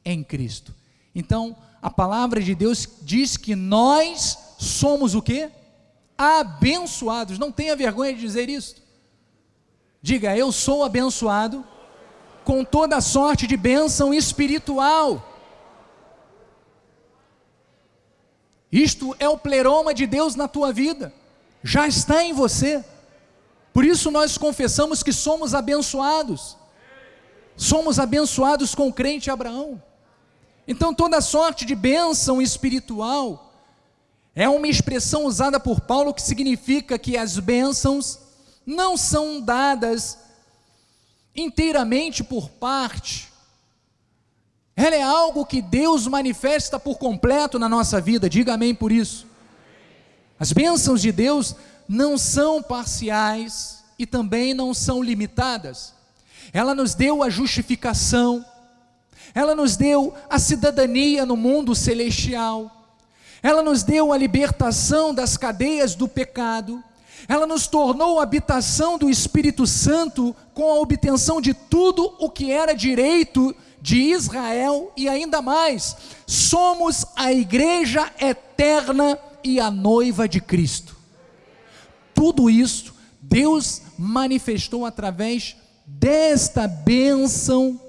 [0.05, 0.73] em Cristo.
[1.13, 5.49] Então, a palavra de Deus diz que nós somos o quê?
[6.17, 7.39] Abençoados.
[7.39, 8.75] Não tenha vergonha de dizer isso.
[10.01, 11.65] Diga, eu sou abençoado
[12.43, 15.34] com toda sorte de bênção espiritual.
[18.71, 21.13] Isto é o pleroma de Deus na tua vida,
[21.63, 22.83] já está em você.
[23.73, 26.55] Por isso nós confessamos que somos abençoados.
[27.57, 29.81] Somos abençoados com o crente Abraão.
[30.67, 33.53] Então toda sorte de bênção espiritual
[34.35, 38.19] é uma expressão usada por Paulo que significa que as bênçãos
[38.65, 40.17] não são dadas
[41.35, 43.31] inteiramente por parte.
[44.75, 49.25] Ela é algo que Deus manifesta por completo na nossa vida, diga amém por isso.
[50.37, 51.55] As bênçãos de Deus
[51.87, 55.93] não são parciais e também não são limitadas.
[56.51, 58.45] Ela nos deu a justificação,
[59.33, 62.71] ela nos deu a cidadania no mundo celestial,
[63.41, 66.83] ela nos deu a libertação das cadeias do pecado,
[67.27, 72.73] ela nos tornou habitação do Espírito Santo com a obtenção de tudo o que era
[72.73, 73.55] direito
[73.85, 80.95] de Israel e ainda mais, somos a igreja eterna e a noiva de Cristo.
[82.11, 85.55] Tudo isso Deus manifestou através
[85.85, 87.79] desta bênção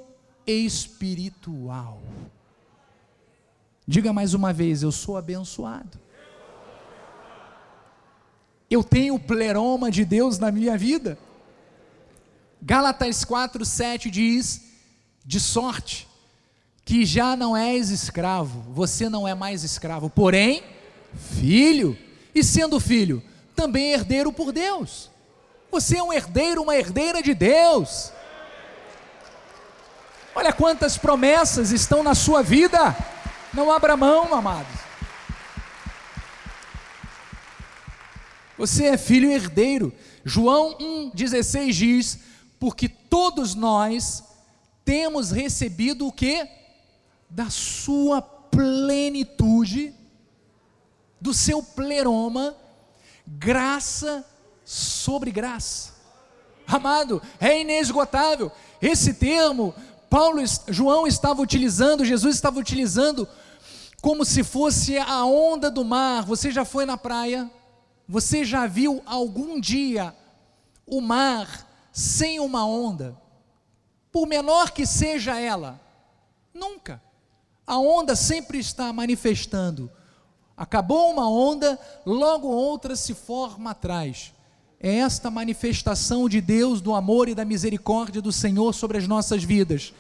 [0.47, 2.03] espiritual.
[3.89, 5.99] Diga mais uma vez: eu sou abençoado.
[8.69, 11.19] Eu tenho o pleroma de Deus na minha vida.
[12.61, 14.66] Gálatas 4, 7 diz:
[15.27, 16.07] De sorte
[16.85, 20.63] que já não és escravo, você não é mais escravo, porém,
[21.41, 21.99] filho,
[22.33, 23.21] e sendo filho,
[23.57, 25.11] também herdeiro por Deus.
[25.69, 28.13] Você é um herdeiro, uma herdeira de Deus.
[30.33, 32.97] Olha quantas promessas estão na sua vida.
[33.53, 34.79] Não abra mão, amados.
[38.57, 39.93] Você é filho herdeiro.
[40.25, 42.19] João 1,16 diz:
[42.61, 44.23] Porque todos nós
[44.87, 46.49] temos recebido o que?
[47.29, 49.93] Da sua plenitude,
[51.21, 52.57] do seu pleroma,
[53.27, 54.25] graça
[54.65, 55.93] sobre graça.
[56.69, 58.53] Amado, é inesgotável.
[58.81, 59.75] Esse termo,
[60.09, 63.29] Paulo, João estava utilizando, Jesus estava utilizando,
[64.01, 66.25] como se fosse a onda do mar.
[66.25, 67.51] Você já foi na praia?
[68.09, 70.15] Você já viu algum dia
[70.87, 73.26] o mar sem uma onda?
[74.17, 75.79] Por menor que seja ela?
[76.55, 77.03] Nunca.
[77.67, 79.91] A onda sempre está manifestando.
[80.57, 84.33] Acabou uma onda, logo outra se forma atrás.
[84.81, 89.45] É esta manifestação de Deus, do amor e da misericórdia do Senhor sobre as nossas
[89.45, 89.93] vidas.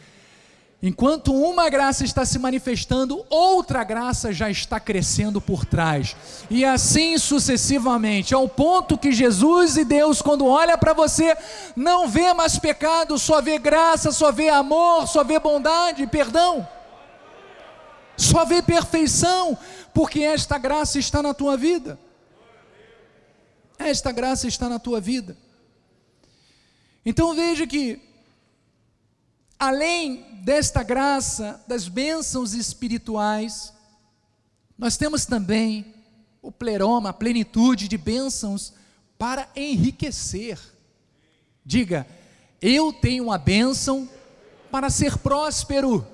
[0.82, 6.14] Enquanto uma graça está se manifestando, outra graça já está crescendo por trás.
[6.50, 11.34] E assim sucessivamente, ao ponto que Jesus e Deus, quando olha para você,
[11.74, 16.68] não vê mais pecado, só vê graça, só vê amor, só vê bondade, perdão.
[18.14, 19.56] Só vê perfeição,
[19.94, 21.98] porque esta graça está na tua vida.
[23.78, 25.36] Esta graça está na tua vida.
[27.04, 28.00] Então veja que
[29.58, 33.72] além desta graça, das bênçãos espirituais,
[34.78, 35.92] nós temos também
[36.40, 38.72] o pleroma, a plenitude de bênçãos
[39.18, 40.56] para enriquecer.
[41.64, 42.06] Diga,
[42.62, 44.08] eu tenho a bênção
[44.70, 46.06] para ser próspero.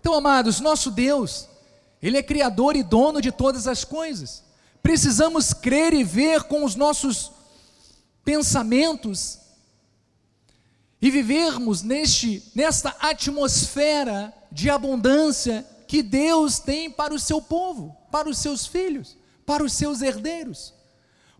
[0.00, 1.46] Então, amados, nosso Deus,
[2.00, 4.42] Ele é Criador e dono de todas as coisas.
[4.82, 7.32] Precisamos crer e ver com os nossos
[8.24, 9.38] pensamentos
[11.00, 18.28] e vivermos neste, nesta atmosfera de abundância que Deus tem para o seu povo, para
[18.28, 20.74] os seus filhos, para os seus herdeiros.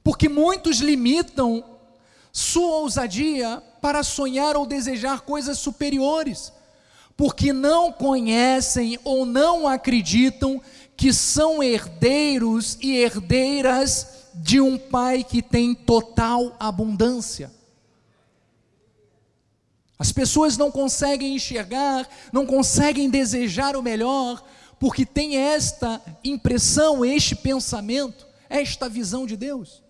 [0.02, 1.64] Porque muitos limitam
[2.32, 6.52] sua ousadia para sonhar ou desejar coisas superiores,
[7.16, 10.62] porque não conhecem ou não acreditam
[10.96, 17.57] que são herdeiros e herdeiras de um pai que tem total abundância.
[19.98, 24.44] As pessoas não conseguem enxergar, não conseguem desejar o melhor,
[24.78, 29.82] porque tem esta impressão, este pensamento, esta visão de Deus.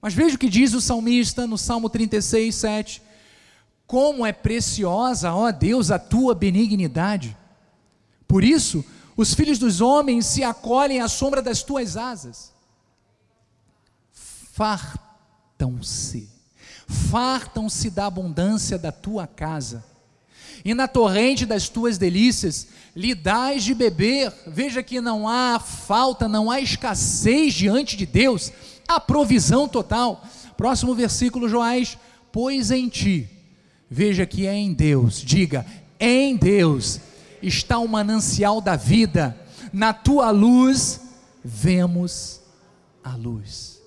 [0.00, 3.02] Mas veja o que diz o salmista no Salmo 36, 7.
[3.86, 7.36] Como é preciosa, ó Deus, a tua benignidade.
[8.26, 8.82] Por isso,
[9.14, 12.54] os filhos dos homens se acolhem à sombra das tuas asas.
[14.52, 16.30] Fartam-se,
[16.90, 19.84] fartam-se da abundância da tua casa,
[20.64, 24.30] e na torrente das tuas delícias lhe dás de beber.
[24.46, 28.52] Veja que não há falta, não há escassez diante de Deus,
[28.86, 30.22] há provisão total.
[30.56, 31.96] Próximo versículo, Joás:
[32.30, 33.40] Pois em ti
[33.90, 35.66] Veja que é em Deus, diga,
[35.98, 37.00] em Deus
[37.42, 39.36] está o manancial da vida,
[39.72, 41.00] na tua luz
[41.42, 42.40] vemos
[43.02, 43.82] a luz.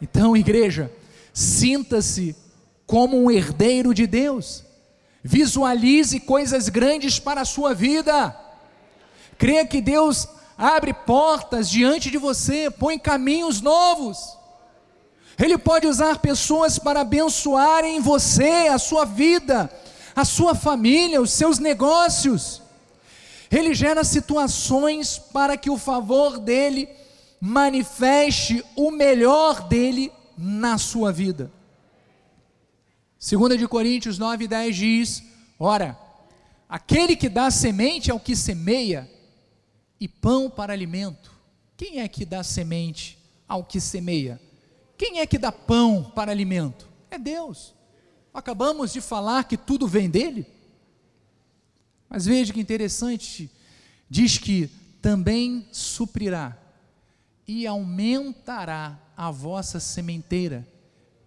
[0.00, 0.92] Então, igreja,
[1.32, 2.34] sinta-se
[2.86, 4.64] como um herdeiro de Deus,
[5.22, 8.36] visualize coisas grandes para a sua vida,
[9.38, 10.26] creia que Deus
[10.56, 14.36] abre portas diante de você, põe caminhos novos.
[15.38, 19.70] Ele pode usar pessoas para abençoarem você, a sua vida,
[20.14, 22.60] a sua família, os seus negócios.
[23.50, 26.88] Ele gera situações para que o favor dele
[27.40, 31.52] manifeste o melhor dele na sua vida.
[33.20, 35.22] 2 de Coríntios 9, 10 diz:
[35.58, 35.98] Ora,
[36.66, 39.10] aquele que dá semente é o que semeia,
[40.00, 41.30] e pão para alimento.
[41.76, 44.40] Quem é que dá semente ao que semeia?
[44.96, 46.88] Quem é que dá pão para alimento?
[47.10, 47.74] É Deus.
[48.32, 50.46] Acabamos de falar que tudo vem dele.
[52.08, 53.50] Mas veja que interessante,
[54.08, 54.70] diz que
[55.02, 56.56] também suprirá
[57.46, 60.66] e aumentará a vossa sementeira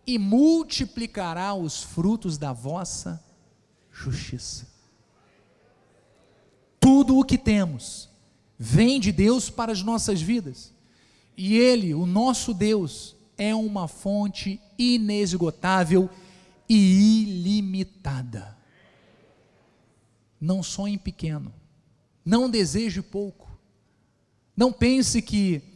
[0.08, 3.24] e multiplicará os frutos da vossa
[3.92, 4.66] justiça.
[6.80, 8.10] Tudo o que temos
[8.58, 10.74] vem de Deus para as nossas vidas.
[11.38, 16.10] E Ele, o nosso Deus, é uma fonte inesgotável
[16.68, 18.58] e ilimitada.
[20.42, 21.54] Não sonhe pequeno,
[22.26, 23.56] não deseje pouco,
[24.58, 25.73] não pense que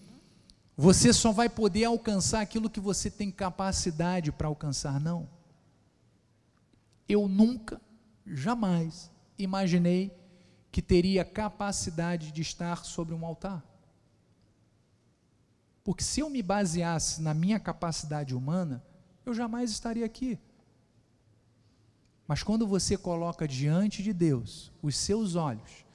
[0.77, 5.27] você só vai poder alcançar aquilo que você tem capacidade para alcançar, não.
[7.09, 7.81] Eu nunca,
[8.23, 9.09] jamais
[9.39, 10.15] imaginei
[10.71, 13.65] que teria capacidade de estar sobre um altar.
[15.83, 18.85] Porque se eu me baseasse na minha capacidade humana,
[19.25, 20.37] eu jamais estaria aqui.
[22.27, 25.85] Mas quando você coloca diante de Deus os seus olhos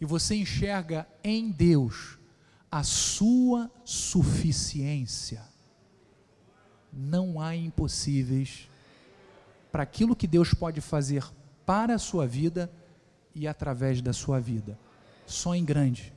[0.00, 2.19] e você enxerga em Deus
[2.70, 5.42] a sua suficiência,
[6.92, 8.68] não há impossíveis
[9.72, 11.24] para aquilo que Deus pode fazer
[11.66, 12.70] para a sua vida
[13.34, 14.78] e através da sua vida.
[15.26, 16.12] Sonhe grande,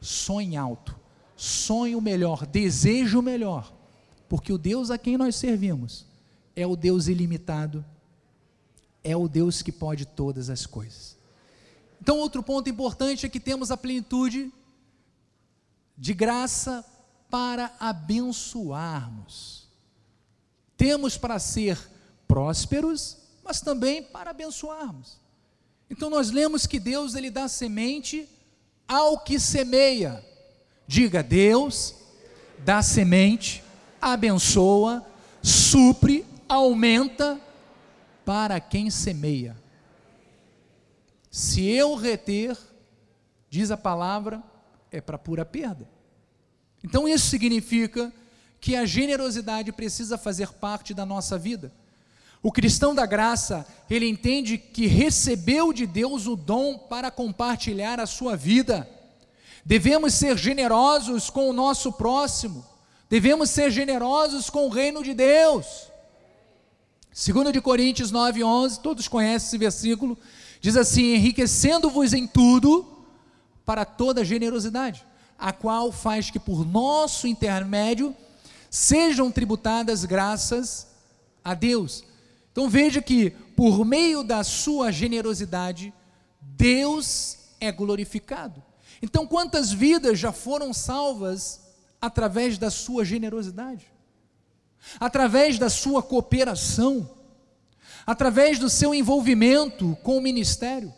[0.00, 0.98] sonhe alto,
[1.36, 3.72] sonhe o melhor, deseje o melhor,
[4.28, 6.06] porque o Deus a quem nós servimos
[6.54, 7.84] é o Deus ilimitado,
[9.04, 11.16] é o Deus que pode todas as coisas.
[12.00, 14.52] Então, outro ponto importante é que temos a plenitude
[15.98, 16.84] de graça
[17.28, 19.68] para abençoarmos.
[20.76, 21.76] Temos para ser
[22.28, 25.18] prósperos, mas também para abençoarmos.
[25.90, 28.28] Então nós lemos que Deus ele dá semente
[28.86, 30.24] ao que semeia.
[30.86, 31.94] Diga: Deus
[32.58, 33.64] dá semente,
[34.00, 35.04] abençoa,
[35.42, 37.40] supre, aumenta
[38.24, 39.56] para quem semeia.
[41.30, 42.56] Se eu reter,
[43.50, 44.42] diz a palavra,
[44.90, 45.88] é para pura perda.
[46.82, 48.12] Então isso significa
[48.60, 51.72] que a generosidade precisa fazer parte da nossa vida.
[52.42, 58.06] O cristão da graça, ele entende que recebeu de Deus o dom para compartilhar a
[58.06, 58.88] sua vida.
[59.64, 62.64] Devemos ser generosos com o nosso próximo.
[63.10, 65.88] Devemos ser generosos com o reino de Deus.
[67.12, 70.16] Segundo de Coríntios 9:11, todos conhecem esse versículo,
[70.60, 72.97] diz assim: enriquecendo-vos em tudo
[73.68, 75.04] para toda generosidade,
[75.38, 78.16] a qual faz que por nosso intermédio
[78.70, 80.86] sejam tributadas graças
[81.44, 82.02] a Deus.
[82.50, 85.92] Então veja que por meio da sua generosidade,
[86.40, 88.62] Deus é glorificado.
[89.02, 91.60] Então, quantas vidas já foram salvas
[92.00, 93.86] através da sua generosidade?
[94.98, 97.10] Através da sua cooperação?
[98.06, 100.90] Através do seu envolvimento com o ministério?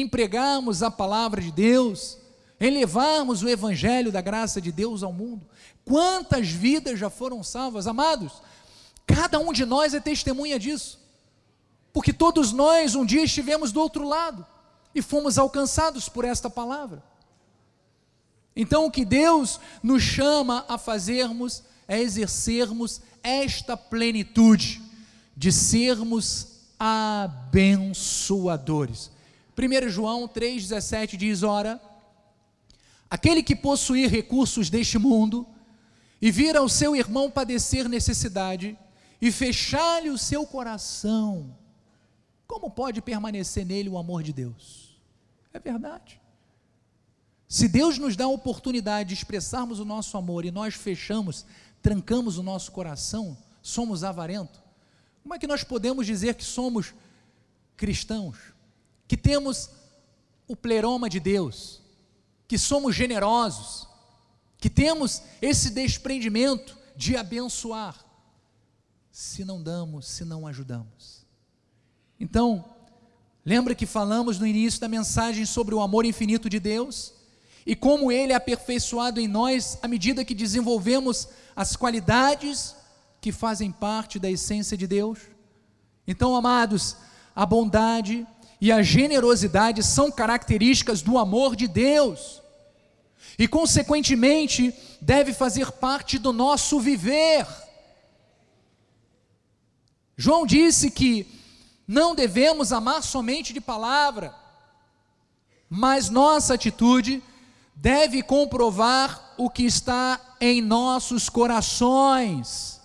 [0.00, 2.18] Em pregarmos a palavra de Deus,
[2.60, 5.46] em levarmos o evangelho da graça de Deus ao mundo.
[5.84, 8.42] Quantas vidas já foram salvas, amados?
[9.06, 10.98] Cada um de nós é testemunha disso,
[11.92, 14.44] porque todos nós um dia estivemos do outro lado
[14.94, 17.02] e fomos alcançados por esta palavra.
[18.54, 24.82] Então, o que Deus nos chama a fazermos é exercermos esta plenitude
[25.36, 29.10] de sermos abençoadores.
[29.58, 31.80] 1 João 3,17 diz: Ora,
[33.10, 35.44] aquele que possuir recursos deste mundo
[36.22, 38.78] e vir ao seu irmão padecer necessidade
[39.20, 41.56] e fechar-lhe o seu coração,
[42.46, 44.96] como pode permanecer nele o amor de Deus?
[45.52, 46.20] É verdade.
[47.48, 51.44] Se Deus nos dá a oportunidade de expressarmos o nosso amor e nós fechamos,
[51.82, 54.60] trancamos o nosso coração, somos avarentos,
[55.22, 56.94] como é que nós podemos dizer que somos
[57.76, 58.36] cristãos?
[59.08, 59.70] Que temos
[60.46, 61.80] o pleroma de Deus,
[62.46, 63.88] que somos generosos,
[64.58, 67.94] que temos esse desprendimento de abençoar,
[69.10, 71.26] se não damos, se não ajudamos.
[72.18, 72.64] Então,
[73.44, 77.14] lembra que falamos no início da mensagem sobre o amor infinito de Deus
[77.64, 82.74] e como ele é aperfeiçoado em nós à medida que desenvolvemos as qualidades
[83.20, 85.18] que fazem parte da essência de Deus?
[86.06, 86.96] Então, amados,
[87.34, 88.26] a bondade
[88.60, 92.42] e a generosidade são características do amor de Deus
[93.38, 97.46] e, consequentemente, deve fazer parte do nosso viver.
[100.16, 101.26] João disse que
[101.86, 104.34] não devemos amar somente de palavra,
[105.70, 107.22] mas nossa atitude
[107.76, 112.80] deve comprovar o que está em nossos corações.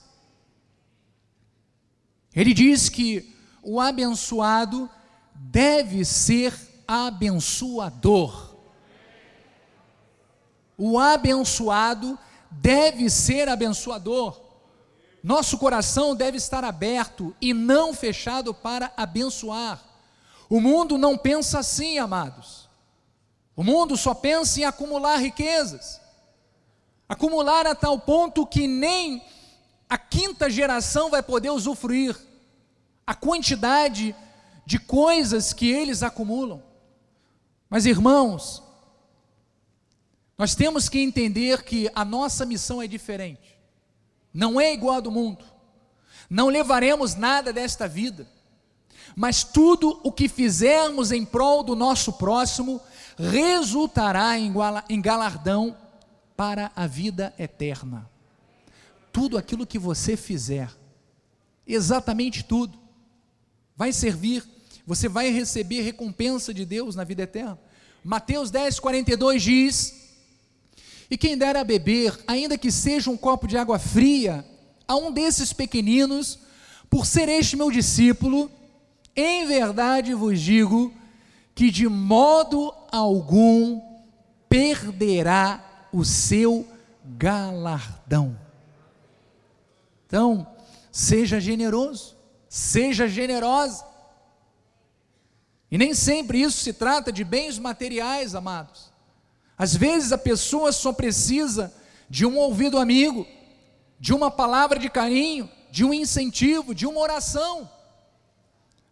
[2.36, 4.90] Ele diz que o abençoado
[5.36, 6.54] deve ser
[6.88, 8.56] abençoador.
[10.78, 12.18] O abençoado
[12.52, 14.40] deve ser abençoador.
[15.24, 19.82] Nosso coração deve estar aberto e não fechado para abençoar.
[20.50, 22.68] O mundo não pensa assim, amados.
[23.56, 26.02] O mundo só pensa em acumular riquezas.
[27.08, 29.24] Acumular a tal ponto que nem
[29.90, 32.18] a quinta geração vai poder usufruir
[33.06, 34.16] a quantidade de
[34.80, 36.64] coisas que eles acumulam.
[37.70, 38.62] Mas irmãos,
[40.38, 43.60] nós temos que entender que a nossa missão é diferente,
[44.34, 45.46] não é igual a do mundo,
[46.30, 48.28] não levaremos nada desta vida,
[49.16, 52.82] mas tudo o que fizermos em prol do nosso próximo
[53.18, 55.78] resultará em galardão
[56.36, 58.10] para a vida eterna.
[59.12, 60.72] Tudo aquilo que você fizer,
[61.68, 62.80] exatamente tudo,
[63.76, 64.44] vai servir,
[64.86, 67.60] você vai receber recompensa de Deus na vida eterna.
[68.04, 70.04] Mateus 10, 42 diz:
[71.14, 74.44] e quem der a beber, ainda que seja um copo de água fria,
[74.88, 76.40] a um desses pequeninos,
[76.90, 78.50] por ser este meu discípulo,
[79.16, 80.92] em verdade vos digo
[81.54, 83.80] que de modo algum
[84.50, 86.68] perderá o seu
[87.06, 88.36] galardão.
[90.08, 90.48] Então,
[90.92, 92.16] seja generoso,
[92.50, 93.86] seja generosa.
[95.74, 98.92] E nem sempre isso se trata de bens materiais, amados.
[99.58, 101.74] Às vezes a pessoa só precisa
[102.08, 103.26] de um ouvido amigo,
[104.00, 107.68] de uma palavra de carinho, de um incentivo, de uma oração.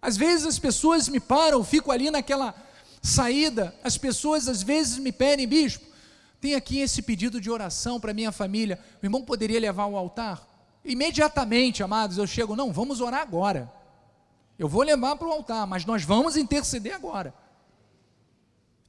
[0.02, 2.56] Às vezes as pessoas me param, fico ali naquela
[3.00, 5.86] saída, as pessoas às vezes me pedem, bispo,
[6.40, 10.42] tem aqui esse pedido de oração para minha família, o irmão poderia levar ao altar?
[10.84, 13.81] Imediatamente, amados, eu chego, não, vamos orar agora.
[14.62, 17.34] Eu vou levar para o altar, mas nós vamos interceder agora.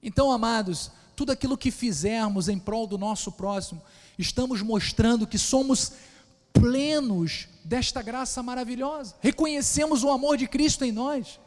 [0.02, 3.80] Então, amados, tudo aquilo que fizermos em prol do nosso próximo,
[4.18, 5.92] estamos mostrando que somos
[6.52, 9.14] plenos desta graça maravilhosa.
[9.22, 11.40] Reconhecemos o amor de Cristo em nós.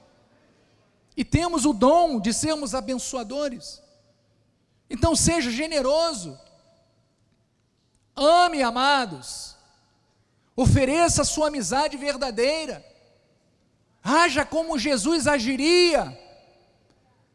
[1.15, 3.79] E temos o dom de sermos abençoadores.
[4.89, 6.35] Então seja generoso.
[8.15, 9.55] Ame, amados.
[10.55, 12.94] Ofereça a sua amizade verdadeira.
[14.07, 16.15] Haja como Jesus agiria.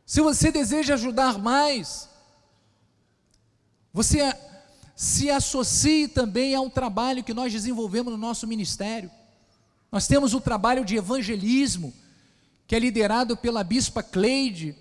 [0.07, 2.09] Se você deseja ajudar mais,
[3.93, 4.33] você
[4.95, 9.11] se associe também ao trabalho que nós desenvolvemos no nosso ministério.
[9.91, 11.93] Nós temos o trabalho de evangelismo,
[12.69, 14.77] que é liderado pela bispa Cleide,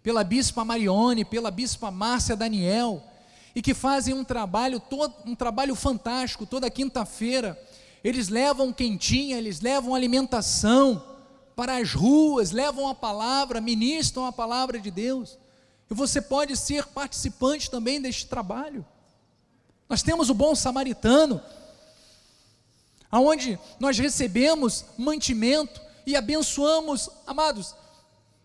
[0.00, 3.02] pela bispa Marione, pela bispa Márcia Daniel,
[3.52, 7.60] e que fazem um trabalho todo, um trabalho fantástico toda quinta-feira.
[8.04, 11.10] Eles levam quentinha, eles levam alimentação
[11.62, 15.38] para as ruas, levam a palavra, ministram a palavra de Deus.
[15.88, 18.84] E você pode ser participante também deste trabalho.
[19.88, 21.40] Nós temos o bom samaritano,
[23.08, 27.76] aonde nós recebemos mantimento e abençoamos, amados,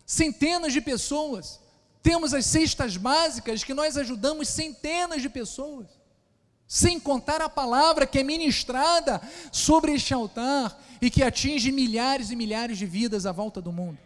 [0.06, 1.58] centenas de pessoas.
[2.00, 5.88] Temos as cestas básicas que nós ajudamos centenas de pessoas.
[6.68, 12.36] Sem contar a palavra que é ministrada sobre este altar e que atinge milhares e
[12.36, 13.98] milhares de vidas à volta do mundo.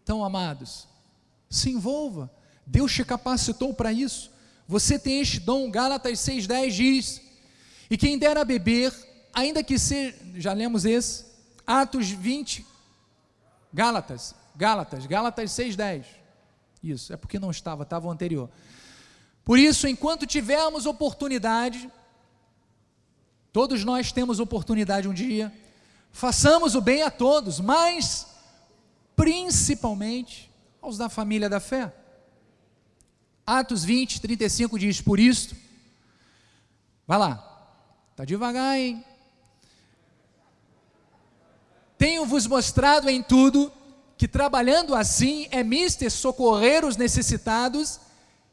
[0.00, 0.86] Então, amados,
[1.48, 2.30] se envolva.
[2.64, 4.30] Deus te capacitou para isso.
[4.68, 5.68] Você tem este dom.
[5.68, 7.22] Gálatas 6,10 diz:
[7.90, 8.94] E quem dera beber,
[9.34, 10.16] ainda que seja.
[10.36, 11.26] Já lemos esse.
[11.66, 12.64] Atos 20.
[13.72, 14.36] Gálatas.
[14.54, 15.04] Gálatas.
[15.04, 16.04] Gálatas 6,10.
[16.82, 18.48] Isso, é porque não estava, estava o anterior.
[19.44, 21.90] Por isso, enquanto tivermos oportunidade,
[23.52, 25.52] todos nós temos oportunidade um dia,
[26.12, 28.26] façamos o bem a todos, mas
[29.16, 31.92] principalmente aos da família da fé.
[33.46, 35.56] Atos 20, 35 diz: Por isso,
[37.06, 37.66] vai lá,
[38.12, 39.04] está devagar, hein?
[41.98, 43.70] Tenho-vos mostrado em tudo
[44.16, 48.00] que trabalhando assim é mister socorrer os necessitados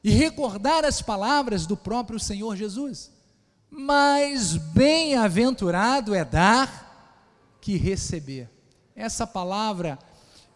[0.07, 3.11] e recordar as palavras do próprio Senhor Jesus.
[3.69, 8.49] Mas bem-aventurado é dar que receber.
[8.95, 9.99] Essa palavra,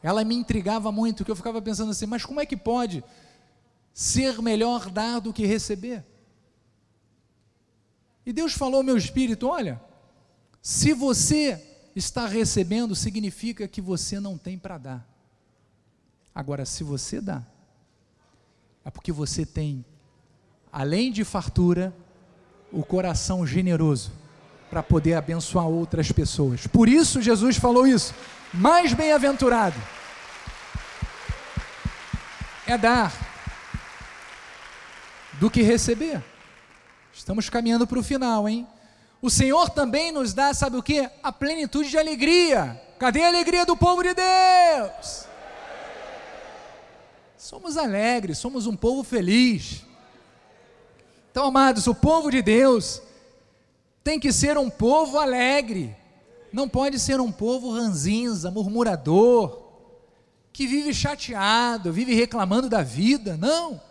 [0.01, 3.03] ela me intrigava muito, que eu ficava pensando assim, mas como é que pode
[3.93, 6.05] ser melhor dar do que receber.
[8.25, 9.81] E Deus falou ao meu espírito: olha,
[10.61, 15.07] se você está recebendo, significa que você não tem para dar.
[16.33, 17.45] Agora, se você dá,
[18.83, 19.85] é porque você tem,
[20.71, 21.93] além de fartura,
[22.71, 24.11] o coração generoso
[24.69, 26.65] para poder abençoar outras pessoas.
[26.65, 28.15] Por isso Jesus falou isso.
[28.53, 29.79] Mais bem-aventurado
[32.65, 33.13] é dar
[35.33, 36.23] do que receber.
[37.13, 38.67] Estamos caminhando para o final, hein?
[39.21, 41.07] O Senhor também nos dá, sabe o que?
[41.21, 42.81] A plenitude de alegria.
[42.97, 45.30] Cadê a alegria do povo de Deus?
[47.41, 49.83] Somos alegres, somos um povo feliz.
[51.31, 53.01] Então, amados, o povo de Deus
[54.03, 55.95] tem que ser um povo alegre,
[56.53, 59.59] não pode ser um povo ranzinza, murmurador,
[60.53, 63.81] que vive chateado, vive reclamando da vida, não.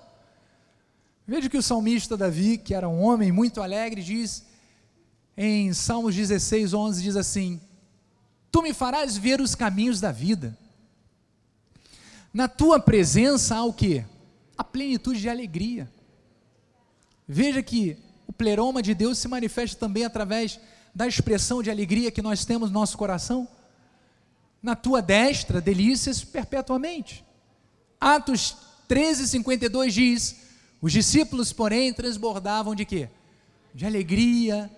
[1.26, 4.46] Veja que o salmista Davi, que era um homem muito alegre, diz
[5.36, 7.60] em Salmos 16, 11: diz assim:
[8.52, 10.56] Tu me farás ver os caminhos da vida.
[12.32, 14.04] Na tua presença há o que?
[14.56, 15.90] A plenitude de alegria.
[17.26, 20.58] Veja que o pleroma de Deus se manifesta também através
[20.94, 23.48] da expressão de alegria que nós temos no nosso coração.
[24.62, 27.24] Na tua destra, delícias perpetuamente.
[28.00, 28.56] Atos
[28.86, 30.36] 13, 52 diz:
[30.80, 33.08] os discípulos, porém, transbordavam de quê?
[33.74, 34.70] De alegria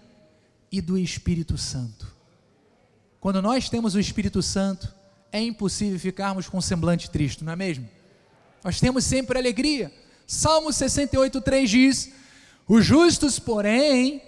[0.70, 2.12] e do Espírito Santo.
[3.20, 4.92] Quando nós temos o Espírito Santo,
[5.32, 7.88] é impossível ficarmos com semblante triste, não é mesmo?
[8.62, 9.92] Nós temos sempre alegria.
[10.26, 12.12] Salmo 68, 3 diz:
[12.68, 14.22] Os justos, porém,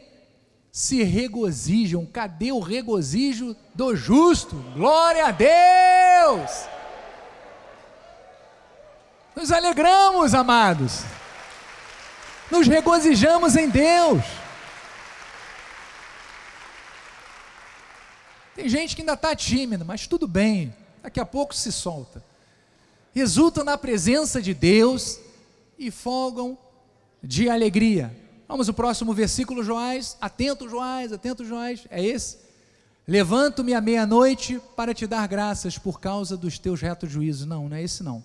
[0.72, 2.04] se regozijam.
[2.06, 4.56] Cadê o regozijo do justo?
[4.74, 6.50] Glória a Deus!
[9.36, 11.04] Nos alegramos, amados
[12.50, 14.22] nos regozijamos em Deus.
[18.54, 20.74] Tem gente que ainda está tímida, mas tudo bem,
[21.04, 22.24] daqui a pouco se solta.
[23.14, 25.20] Resultam na presença de Deus
[25.78, 26.58] e folgam
[27.22, 28.10] de alegria.
[28.48, 30.16] Vamos ao próximo versículo, Joás.
[30.20, 31.86] Atento, Joás, atento, Joás.
[31.90, 32.38] É esse?
[33.06, 37.46] Levanto-me à meia-noite para te dar graças por causa dos teus retos juízos.
[37.46, 38.24] Não, não é esse não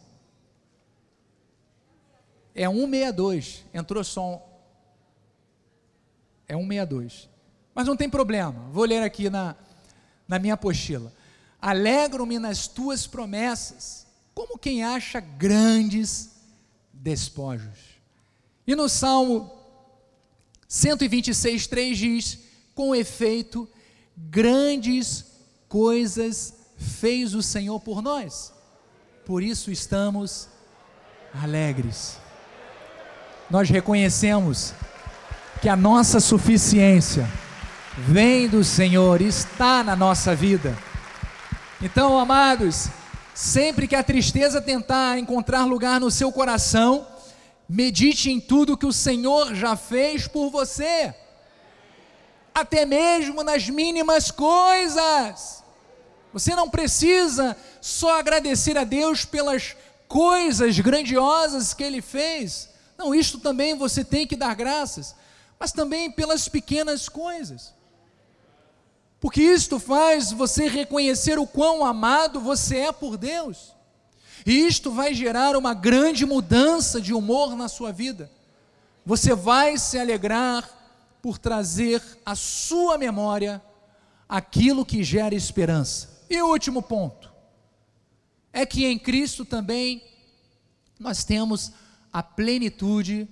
[2.55, 4.41] é 162, entrou som.
[6.47, 7.30] É 162.
[7.73, 9.55] Mas não tem problema, vou ler aqui na,
[10.27, 11.13] na minha apostila.
[11.62, 16.32] Alegro-me nas tuas promessas, como quem acha grandes
[16.93, 17.99] despojos.
[18.66, 19.51] E no Salmo
[20.68, 22.39] 126, 3 diz:
[22.74, 23.68] Com efeito,
[24.16, 25.26] grandes
[25.68, 28.53] coisas fez o Senhor por nós,
[29.26, 30.47] por isso estamos
[31.34, 32.18] alegres
[33.49, 34.74] nós reconhecemos
[35.62, 37.28] que a nossa suficiência
[37.97, 40.78] vem do Senhor, está na nossa vida.
[41.82, 42.89] Então, amados,
[43.34, 47.07] sempre que a tristeza tentar encontrar lugar no seu coração,
[47.69, 51.15] medite em tudo que o Senhor já fez por você,
[52.53, 55.63] até mesmo nas mínimas coisas.
[56.34, 59.73] Você não precisa só agradecer a Deus pelas
[60.05, 62.67] coisas grandiosas que Ele fez.
[62.97, 65.15] Não, isto também você tem que dar graças,
[65.57, 67.73] mas também pelas pequenas coisas.
[69.20, 73.76] Porque isto faz você reconhecer o quão amado você é por Deus.
[74.45, 78.32] E isto vai gerar uma grande mudança de humor na sua vida.
[79.05, 80.67] Você vai se alegrar
[81.22, 83.61] por trazer à sua memória
[84.28, 86.24] aquilo que gera esperança.
[86.30, 87.34] E o último ponto
[88.53, 90.01] é que em Cristo também
[90.99, 91.74] nós temos
[92.11, 93.28] a plenitude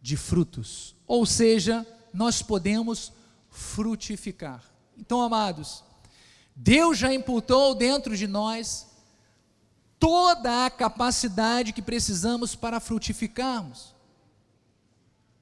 [0.00, 3.12] de frutos, ou seja, nós podemos
[3.50, 4.62] frutificar.
[4.98, 5.84] Então, amados,
[6.54, 8.88] Deus já imputou dentro de nós
[9.98, 13.94] toda a capacidade que precisamos para frutificarmos.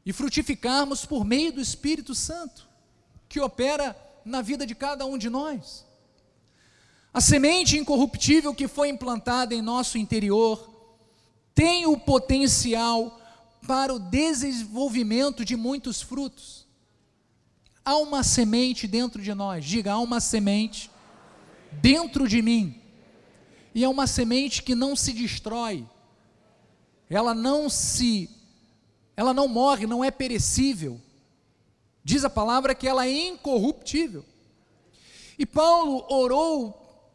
[0.04, 2.68] E frutificarmos por meio do Espírito Santo,
[3.28, 5.84] que opera na vida de cada um de nós.
[7.12, 10.70] A semente incorruptível que foi implantada em nosso interior
[11.54, 13.18] tem o potencial
[13.66, 16.66] para o desenvolvimento de muitos frutos.
[17.89, 20.91] Há uma semente dentro de nós, diga, há uma semente
[21.70, 22.82] dentro de mim
[23.72, 25.87] e é uma semente que não se destrói,
[27.09, 28.28] ela não se,
[29.16, 31.01] ela não morre, não é perecível.
[32.03, 34.24] Diz a palavra que ela é incorruptível.
[35.39, 37.09] E Paulo orou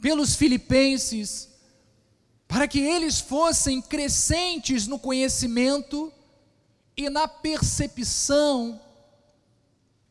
[0.00, 1.48] pelos filipenses
[2.48, 6.12] para que eles fossem crescentes no conhecimento
[6.96, 8.80] e na percepção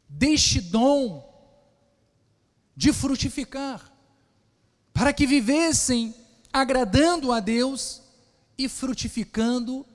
[0.10, 1.24] deste dom
[2.76, 3.94] de frutificar
[4.94, 6.14] para que vivessem
[6.52, 8.02] agradando a Deus
[8.58, 9.86] e frutificando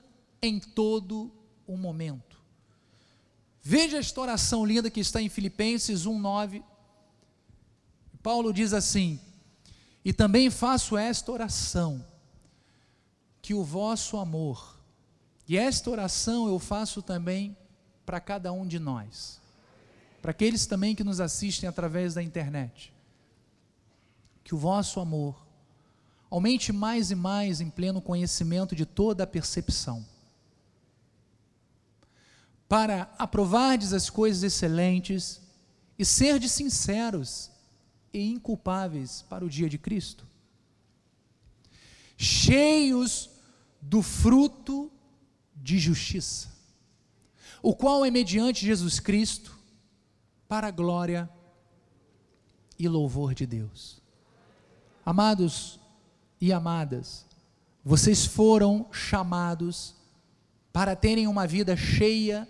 [0.41, 1.31] em todo
[1.67, 2.41] o momento.
[3.61, 6.63] Veja esta oração linda que está em Filipenses 1:9.
[8.23, 9.19] Paulo diz assim:
[10.03, 12.05] "E também faço esta oração,
[13.41, 14.79] que o vosso amor,
[15.47, 17.55] e esta oração eu faço também
[18.05, 19.39] para cada um de nós,
[20.25, 22.91] para aqueles também que nos assistem através da internet.
[24.43, 25.45] Que o vosso amor
[26.31, 30.03] aumente mais e mais em pleno conhecimento de toda a percepção,
[32.67, 35.41] para aprovardes as coisas excelentes
[35.95, 37.51] e serdes sinceros
[38.11, 40.25] e inculpáveis para o dia de Cristo,
[42.17, 43.29] cheios
[43.79, 44.91] do fruto
[45.55, 46.49] de justiça,
[47.61, 49.54] o qual é mediante Jesus Cristo,
[50.55, 51.29] para a glória
[52.79, 54.01] e louvor de Deus.
[55.05, 55.81] Amados
[56.39, 57.25] e amadas,
[57.83, 59.95] vocês foram chamados
[60.71, 62.47] para terem uma vida cheia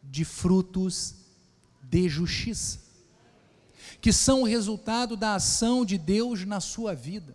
[0.00, 1.16] de frutos
[1.82, 2.78] de justiça,
[4.00, 7.34] que são o resultado da ação de Deus na sua vida.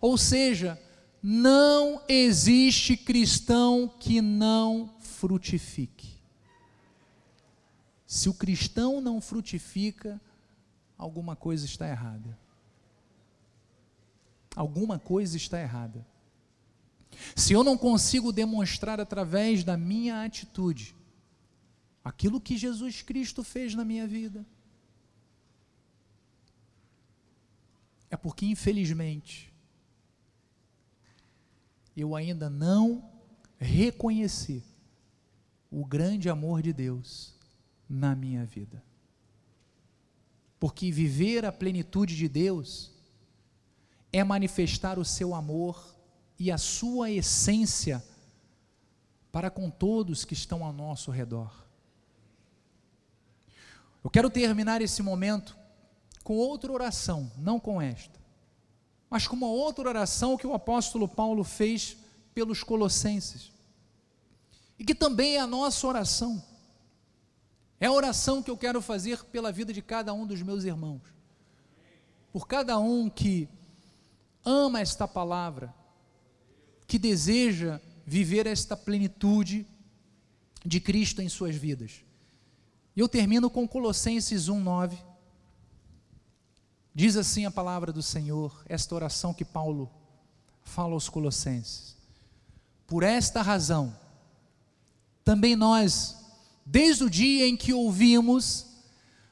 [0.00, 0.80] Ou seja,
[1.22, 6.14] não existe cristão que não frutifique.
[8.14, 10.20] Se o cristão não frutifica,
[10.96, 12.38] alguma coisa está errada
[14.54, 16.06] alguma coisa está errada.
[17.34, 20.94] Se eu não consigo demonstrar através da minha atitude
[22.02, 24.44] aquilo que Jesus Cristo fez na minha vida,
[28.10, 29.52] é porque, infelizmente,
[31.96, 33.10] eu ainda não
[33.58, 34.62] reconheci
[35.70, 37.34] o grande amor de Deus
[37.88, 38.82] na minha vida.
[40.58, 42.90] Porque viver a plenitude de Deus
[44.12, 45.94] é manifestar o seu amor
[46.38, 48.02] e a sua essência
[49.30, 51.64] para com todos que estão ao nosso redor.
[54.02, 55.56] Eu quero terminar esse momento
[56.22, 58.20] com outra oração, não com esta,
[59.10, 61.96] mas com uma outra oração que o apóstolo Paulo fez
[62.34, 63.50] pelos Colossenses,
[64.78, 66.42] e que também é a nossa oração.
[67.84, 71.02] É a oração que eu quero fazer pela vida de cada um dos meus irmãos,
[72.32, 73.46] por cada um que
[74.42, 75.74] ama esta palavra,
[76.86, 79.66] que deseja viver esta plenitude
[80.64, 82.02] de Cristo em suas vidas.
[82.96, 84.96] E eu termino com Colossenses 1:9.
[86.94, 89.90] Diz assim a palavra do Senhor, esta oração que Paulo
[90.62, 91.98] fala aos Colossenses.
[92.86, 93.94] Por esta razão,
[95.22, 96.23] também nós,
[96.64, 98.66] desde o dia em que ouvimos,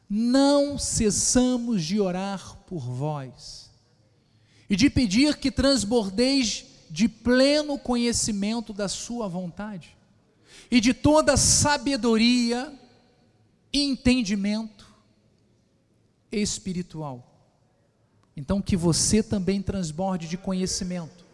[0.08, 3.70] não cessamos de orar por vós
[4.68, 9.96] e de pedir que transbordeis de pleno conhecimento da Sua vontade
[10.70, 12.72] e de toda sabedoria
[13.72, 14.92] e entendimento
[16.30, 17.28] espiritual,
[18.34, 21.26] Então, que você também transborde de conhecimento,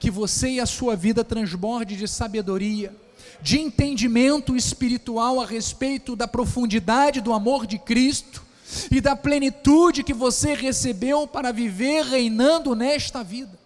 [0.00, 2.92] que você e a sua vida transborde de sabedoria,
[3.40, 8.42] de entendimento espiritual a respeito da profundidade do amor de Cristo
[8.90, 13.58] e da plenitude que você recebeu para viver reinando nesta vida.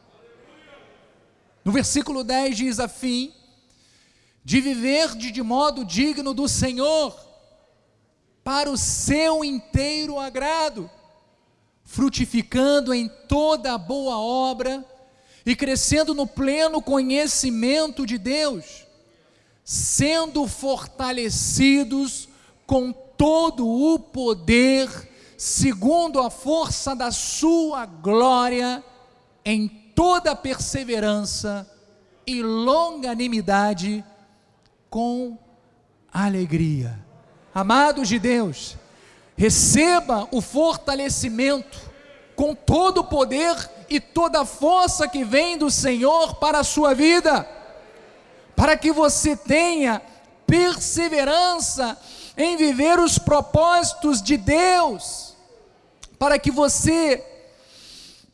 [1.64, 3.32] No versículo 10 diz a fim
[4.44, 7.12] de viver de modo digno do Senhor,
[8.44, 10.88] para o seu inteiro agrado,
[11.82, 14.84] frutificando em toda boa obra
[15.44, 18.85] e crescendo no pleno conhecimento de Deus,
[19.68, 22.28] sendo fortalecidos
[22.64, 24.88] com todo o poder,
[25.36, 28.84] segundo a força da sua glória,
[29.44, 31.68] em toda perseverança
[32.24, 34.04] e longanimidade,
[34.88, 35.36] com
[36.12, 37.04] alegria.
[37.52, 38.76] Amados de Deus,
[39.36, 41.76] receba o fortalecimento
[42.36, 43.56] com todo o poder
[43.90, 47.55] e toda a força que vem do Senhor para a sua vida,
[48.56, 50.00] para que você tenha
[50.46, 51.96] perseverança
[52.36, 55.34] em viver os propósitos de Deus,
[56.18, 57.22] para que você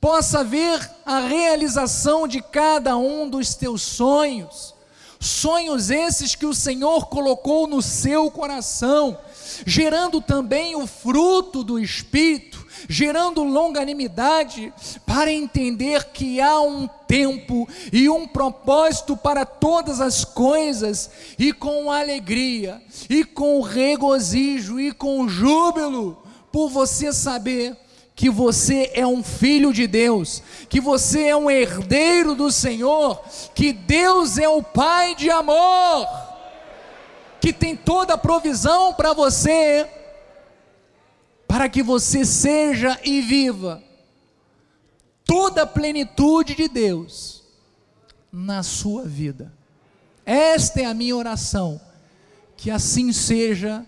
[0.00, 4.74] possa ver a realização de cada um dos teus sonhos.
[5.20, 9.16] Sonhos esses que o Senhor colocou no seu coração,
[9.64, 14.72] gerando também o fruto do Espírito, gerando longanimidade,
[15.06, 21.92] para entender que há um tempo e um propósito para todas as coisas, e com
[21.92, 27.76] alegria, e com regozijo, e com júbilo, por você saber
[28.16, 33.22] que você é um filho de Deus, que você é um herdeiro do Senhor,
[33.54, 36.08] que Deus é o Pai de amor,
[37.42, 39.86] que tem toda a provisão para você,
[41.46, 43.91] para que você seja e viva
[45.24, 47.42] toda a plenitude de Deus
[48.32, 49.52] na sua vida.
[50.24, 51.80] Esta é a minha oração,
[52.56, 53.84] que assim seja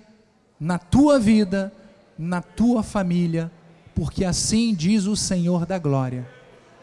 [0.58, 1.72] na tua vida,
[2.18, 3.50] na tua família
[3.94, 6.28] porque assim diz o Senhor da glória.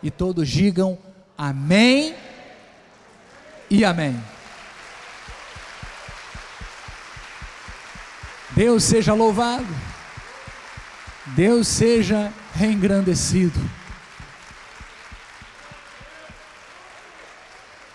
[0.02, 0.98] E todos digam
[1.38, 2.16] amém
[3.70, 4.18] e amém.
[8.52, 9.68] Deus seja louvado,
[11.28, 13.60] Deus seja engrandecido.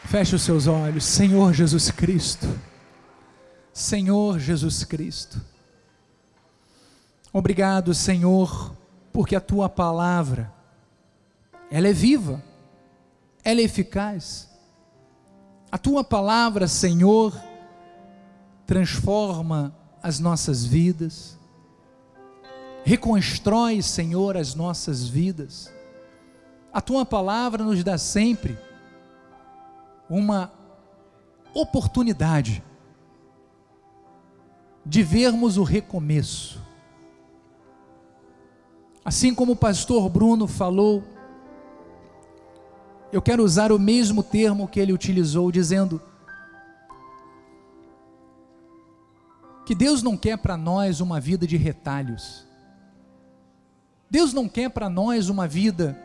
[0.06, 2.46] Feche os seus olhos, Senhor Jesus Cristo,
[3.72, 5.40] Senhor Jesus Cristo.
[7.32, 8.72] Obrigado, Senhor,
[9.12, 10.52] porque a tua palavra,
[11.68, 12.40] ela é viva,
[13.42, 14.48] ela é eficaz.
[15.72, 17.36] A tua palavra, Senhor,
[18.64, 21.36] transforma as nossas vidas,
[22.84, 25.68] reconstrói, Senhor, as nossas vidas.
[26.72, 28.56] A tua palavra nos dá sempre
[30.08, 30.52] uma
[31.54, 32.62] oportunidade
[34.84, 36.64] de vermos o recomeço,
[39.06, 41.04] Assim como o pastor Bruno falou,
[43.12, 46.02] eu quero usar o mesmo termo que ele utilizou, dizendo
[49.64, 52.44] que Deus não quer para nós uma vida de retalhos.
[54.10, 55.96] Deus não quer para nós uma vida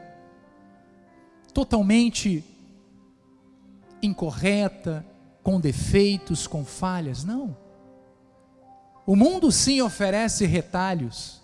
[1.56, 2.44] totalmente
[4.02, 5.06] incorreta,
[5.44, 7.24] com defeitos, com falhas.
[7.24, 7.56] Não.
[9.06, 11.42] O mundo sim oferece retalhos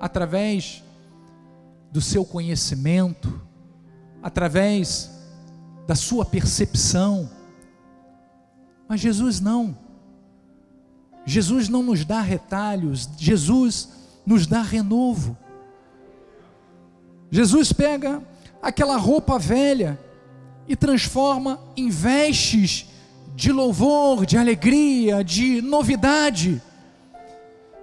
[0.00, 0.82] através
[1.92, 3.40] do seu conhecimento,
[4.22, 5.10] através
[5.86, 7.30] da sua percepção.
[8.88, 9.76] Mas Jesus não.
[11.24, 13.90] Jesus não nos dá retalhos, Jesus
[14.26, 15.36] nos dá renovo.
[17.30, 18.22] Jesus pega
[18.60, 19.98] aquela roupa velha
[20.70, 22.86] e transforma em vestes
[23.34, 26.62] de louvor, de alegria, de novidade.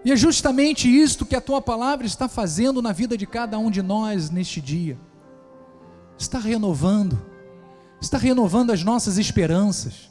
[0.06, 3.70] E é justamente isto que a tua palavra está fazendo na vida de cada um
[3.70, 4.98] de nós neste dia.
[6.18, 7.22] Está renovando,
[8.00, 10.10] está renovando as nossas esperanças,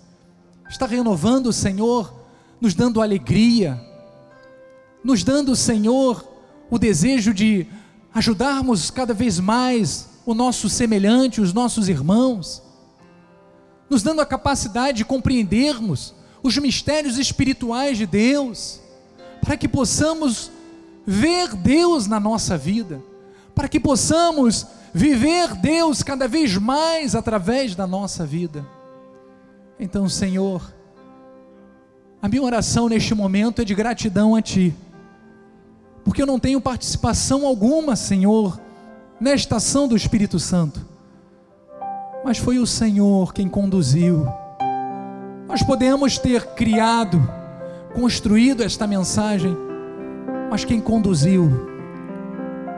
[0.69, 2.12] está renovando, Senhor,
[2.61, 3.81] nos dando alegria,
[5.03, 6.23] nos dando, Senhor,
[6.70, 7.66] o desejo de
[8.12, 12.65] ajudarmos cada vez mais o nosso semelhante, os nossos irmãos,
[13.89, 18.81] nos dando a capacidade de compreendermos os mistérios espirituais de Deus
[19.41, 20.51] para que possamos
[21.07, 23.01] ver Deus na nossa vida,
[23.55, 28.67] para que possamos viver Deus cada vez mais através da nossa vida.
[29.79, 30.75] Então, Senhor,
[32.21, 34.75] a minha oração neste momento é de gratidão a Ti,
[36.05, 38.59] porque eu não tenho participação alguma, Senhor,
[39.21, 40.85] nesta ação do Espírito Santo,
[42.27, 44.27] mas foi o Senhor quem conduziu.
[45.47, 47.23] Nós podemos ter criado,
[47.94, 49.57] construído esta mensagem,
[50.51, 51.48] mas quem conduziu,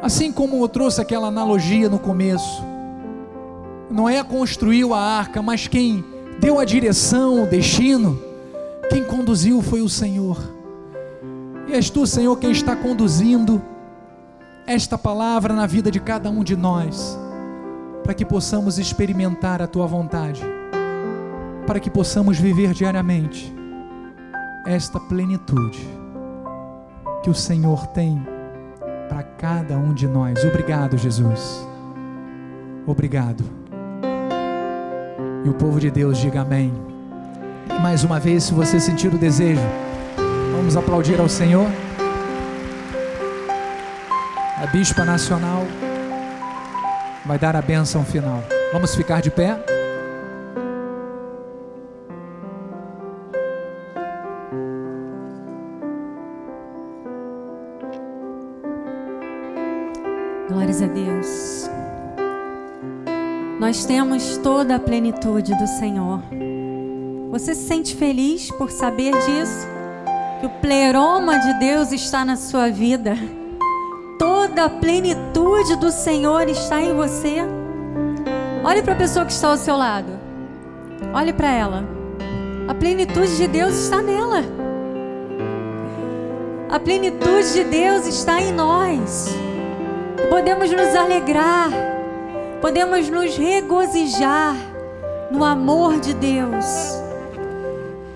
[0.03, 2.62] assim como eu trouxe aquela analogia no começo,
[3.91, 6.05] Noé construiu a arca, mas quem
[6.39, 8.20] deu a direção, o destino,
[8.91, 10.37] quem conduziu foi o Senhor.
[11.66, 13.62] E és tu, Senhor, quem está conduzindo
[14.66, 17.19] esta palavra na vida de cada um de nós,
[18.03, 20.43] para que possamos experimentar a tua vontade,
[21.66, 23.55] para que possamos viver diariamente
[24.66, 25.89] esta plenitude
[27.23, 28.27] que o Senhor tem
[29.09, 30.45] para cada um de nós.
[30.45, 31.66] Obrigado, Jesus.
[32.87, 33.45] Obrigado.
[35.45, 36.73] E o povo de Deus diga amém.
[37.69, 39.62] E mais uma vez, se você sentir o desejo,
[40.55, 41.66] vamos aplaudir ao Senhor.
[44.57, 45.65] A Bispa Nacional
[47.29, 48.43] vai dar a bênção final.
[48.73, 49.55] Vamos ficar de pé?
[60.49, 61.71] Glórias a Deus.
[63.61, 66.23] Nós temos toda a plenitude do Senhor.
[67.31, 69.69] Você se sente feliz por saber disso?
[70.41, 73.15] Que o pleroma de Deus está na sua vida.
[74.49, 77.37] Toda a plenitude do Senhor está em você.
[78.65, 80.09] Olhe para a pessoa que está ao seu lado.
[81.15, 81.85] Olhe para ela.
[82.66, 84.43] A plenitude de Deus está nela.
[86.70, 89.29] A plenitude de Deus está em nós.
[90.31, 91.70] Podemos nos alegrar,
[92.61, 94.57] podemos nos regozijar
[95.31, 96.65] no amor de Deus,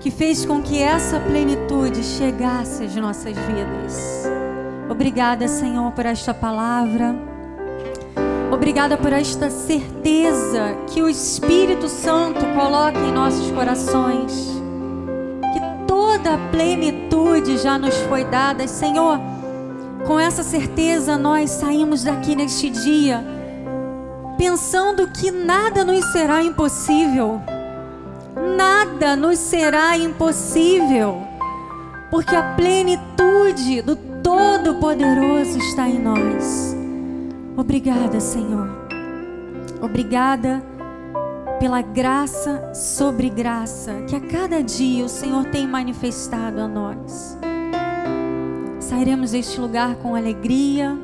[0.01, 4.42] que fez com que essa plenitude chegasse às nossas vidas.
[4.93, 7.15] Obrigada, Senhor, por esta palavra.
[8.51, 14.49] Obrigada por esta certeza que o Espírito Santo coloca em nossos corações.
[15.51, 19.19] Que toda a plenitude já nos foi dada, Senhor
[20.05, 23.23] com essa certeza, nós saímos daqui neste dia
[24.37, 27.41] pensando que nada nos será impossível.
[28.57, 31.21] Nada nos será impossível,
[32.11, 33.95] porque a plenitude do
[34.37, 36.75] Todo-Poderoso está em nós.
[37.55, 38.67] Obrigada, Senhor.
[39.81, 40.63] Obrigada
[41.59, 47.37] pela graça sobre graça que a cada dia o Senhor tem manifestado a nós
[48.93, 50.95] sairemos deste lugar com alegria,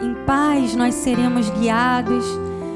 [0.00, 2.24] em paz nós seremos guiados.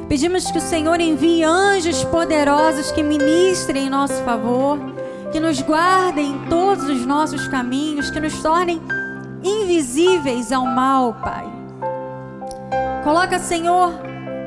[0.09, 4.79] Pedimos que o Senhor envie anjos poderosos que ministrem em nosso favor,
[5.31, 8.81] que nos guardem em todos os nossos caminhos, que nos tornem
[9.43, 11.47] invisíveis ao mal, Pai.
[13.05, 13.93] Coloca, Senhor,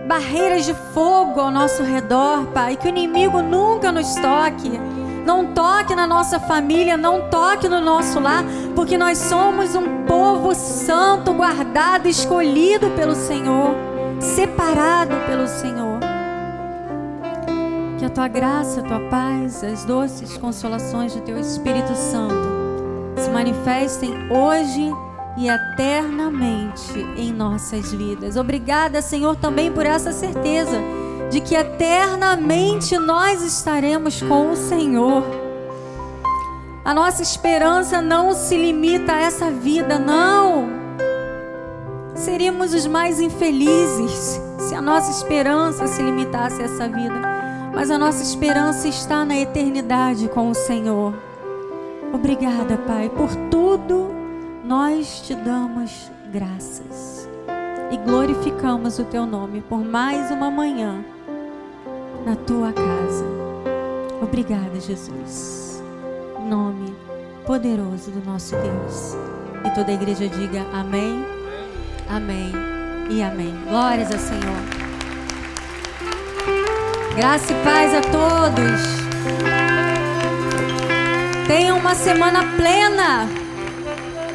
[0.07, 4.80] barreiras de fogo ao nosso redor, Pai, que o inimigo nunca nos toque
[5.26, 8.44] não toque na nossa família, não toque no nosso lar,
[8.76, 13.74] porque nós somos um povo santo, guardado, escolhido pelo Senhor,
[14.20, 15.99] separado pelo Senhor.
[17.98, 22.53] Que a tua graça, a tua paz, as doces consolações do teu Espírito Santo
[23.24, 24.91] se manifestem hoje
[25.38, 28.36] e eternamente em nossas vidas.
[28.36, 30.78] Obrigada, Senhor, também por essa certeza
[31.32, 35.24] de que eternamente nós estaremos com o Senhor.
[36.84, 40.70] A nossa esperança não se limita a essa vida, não.
[42.14, 47.22] Seríamos os mais infelizes se a nossa esperança se limitasse a essa vida.
[47.74, 51.14] Mas a nossa esperança está na eternidade com o Senhor.
[52.14, 54.14] Obrigada, Pai, por tudo
[54.64, 57.27] nós te damos graças
[57.91, 61.03] e glorificamos o teu nome por mais uma manhã
[62.23, 63.26] na tua casa.
[64.22, 65.84] Obrigada, Jesus.
[66.48, 66.95] Nome
[67.45, 69.18] poderoso do nosso Deus.
[69.65, 71.26] E toda a igreja diga amém,
[72.10, 72.52] amém
[73.10, 73.53] e amém.
[73.68, 74.84] Glórias ao Senhor.
[77.15, 79.62] Graça e paz a todos.
[81.56, 83.30] Tenham uma semana plena,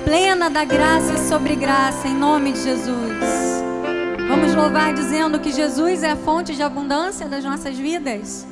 [0.05, 3.13] plena da graça sobre graça, em nome de Jesus.
[4.29, 8.47] Vamos louvar dizendo que Jesus é a fonte de abundância das nossas vidas.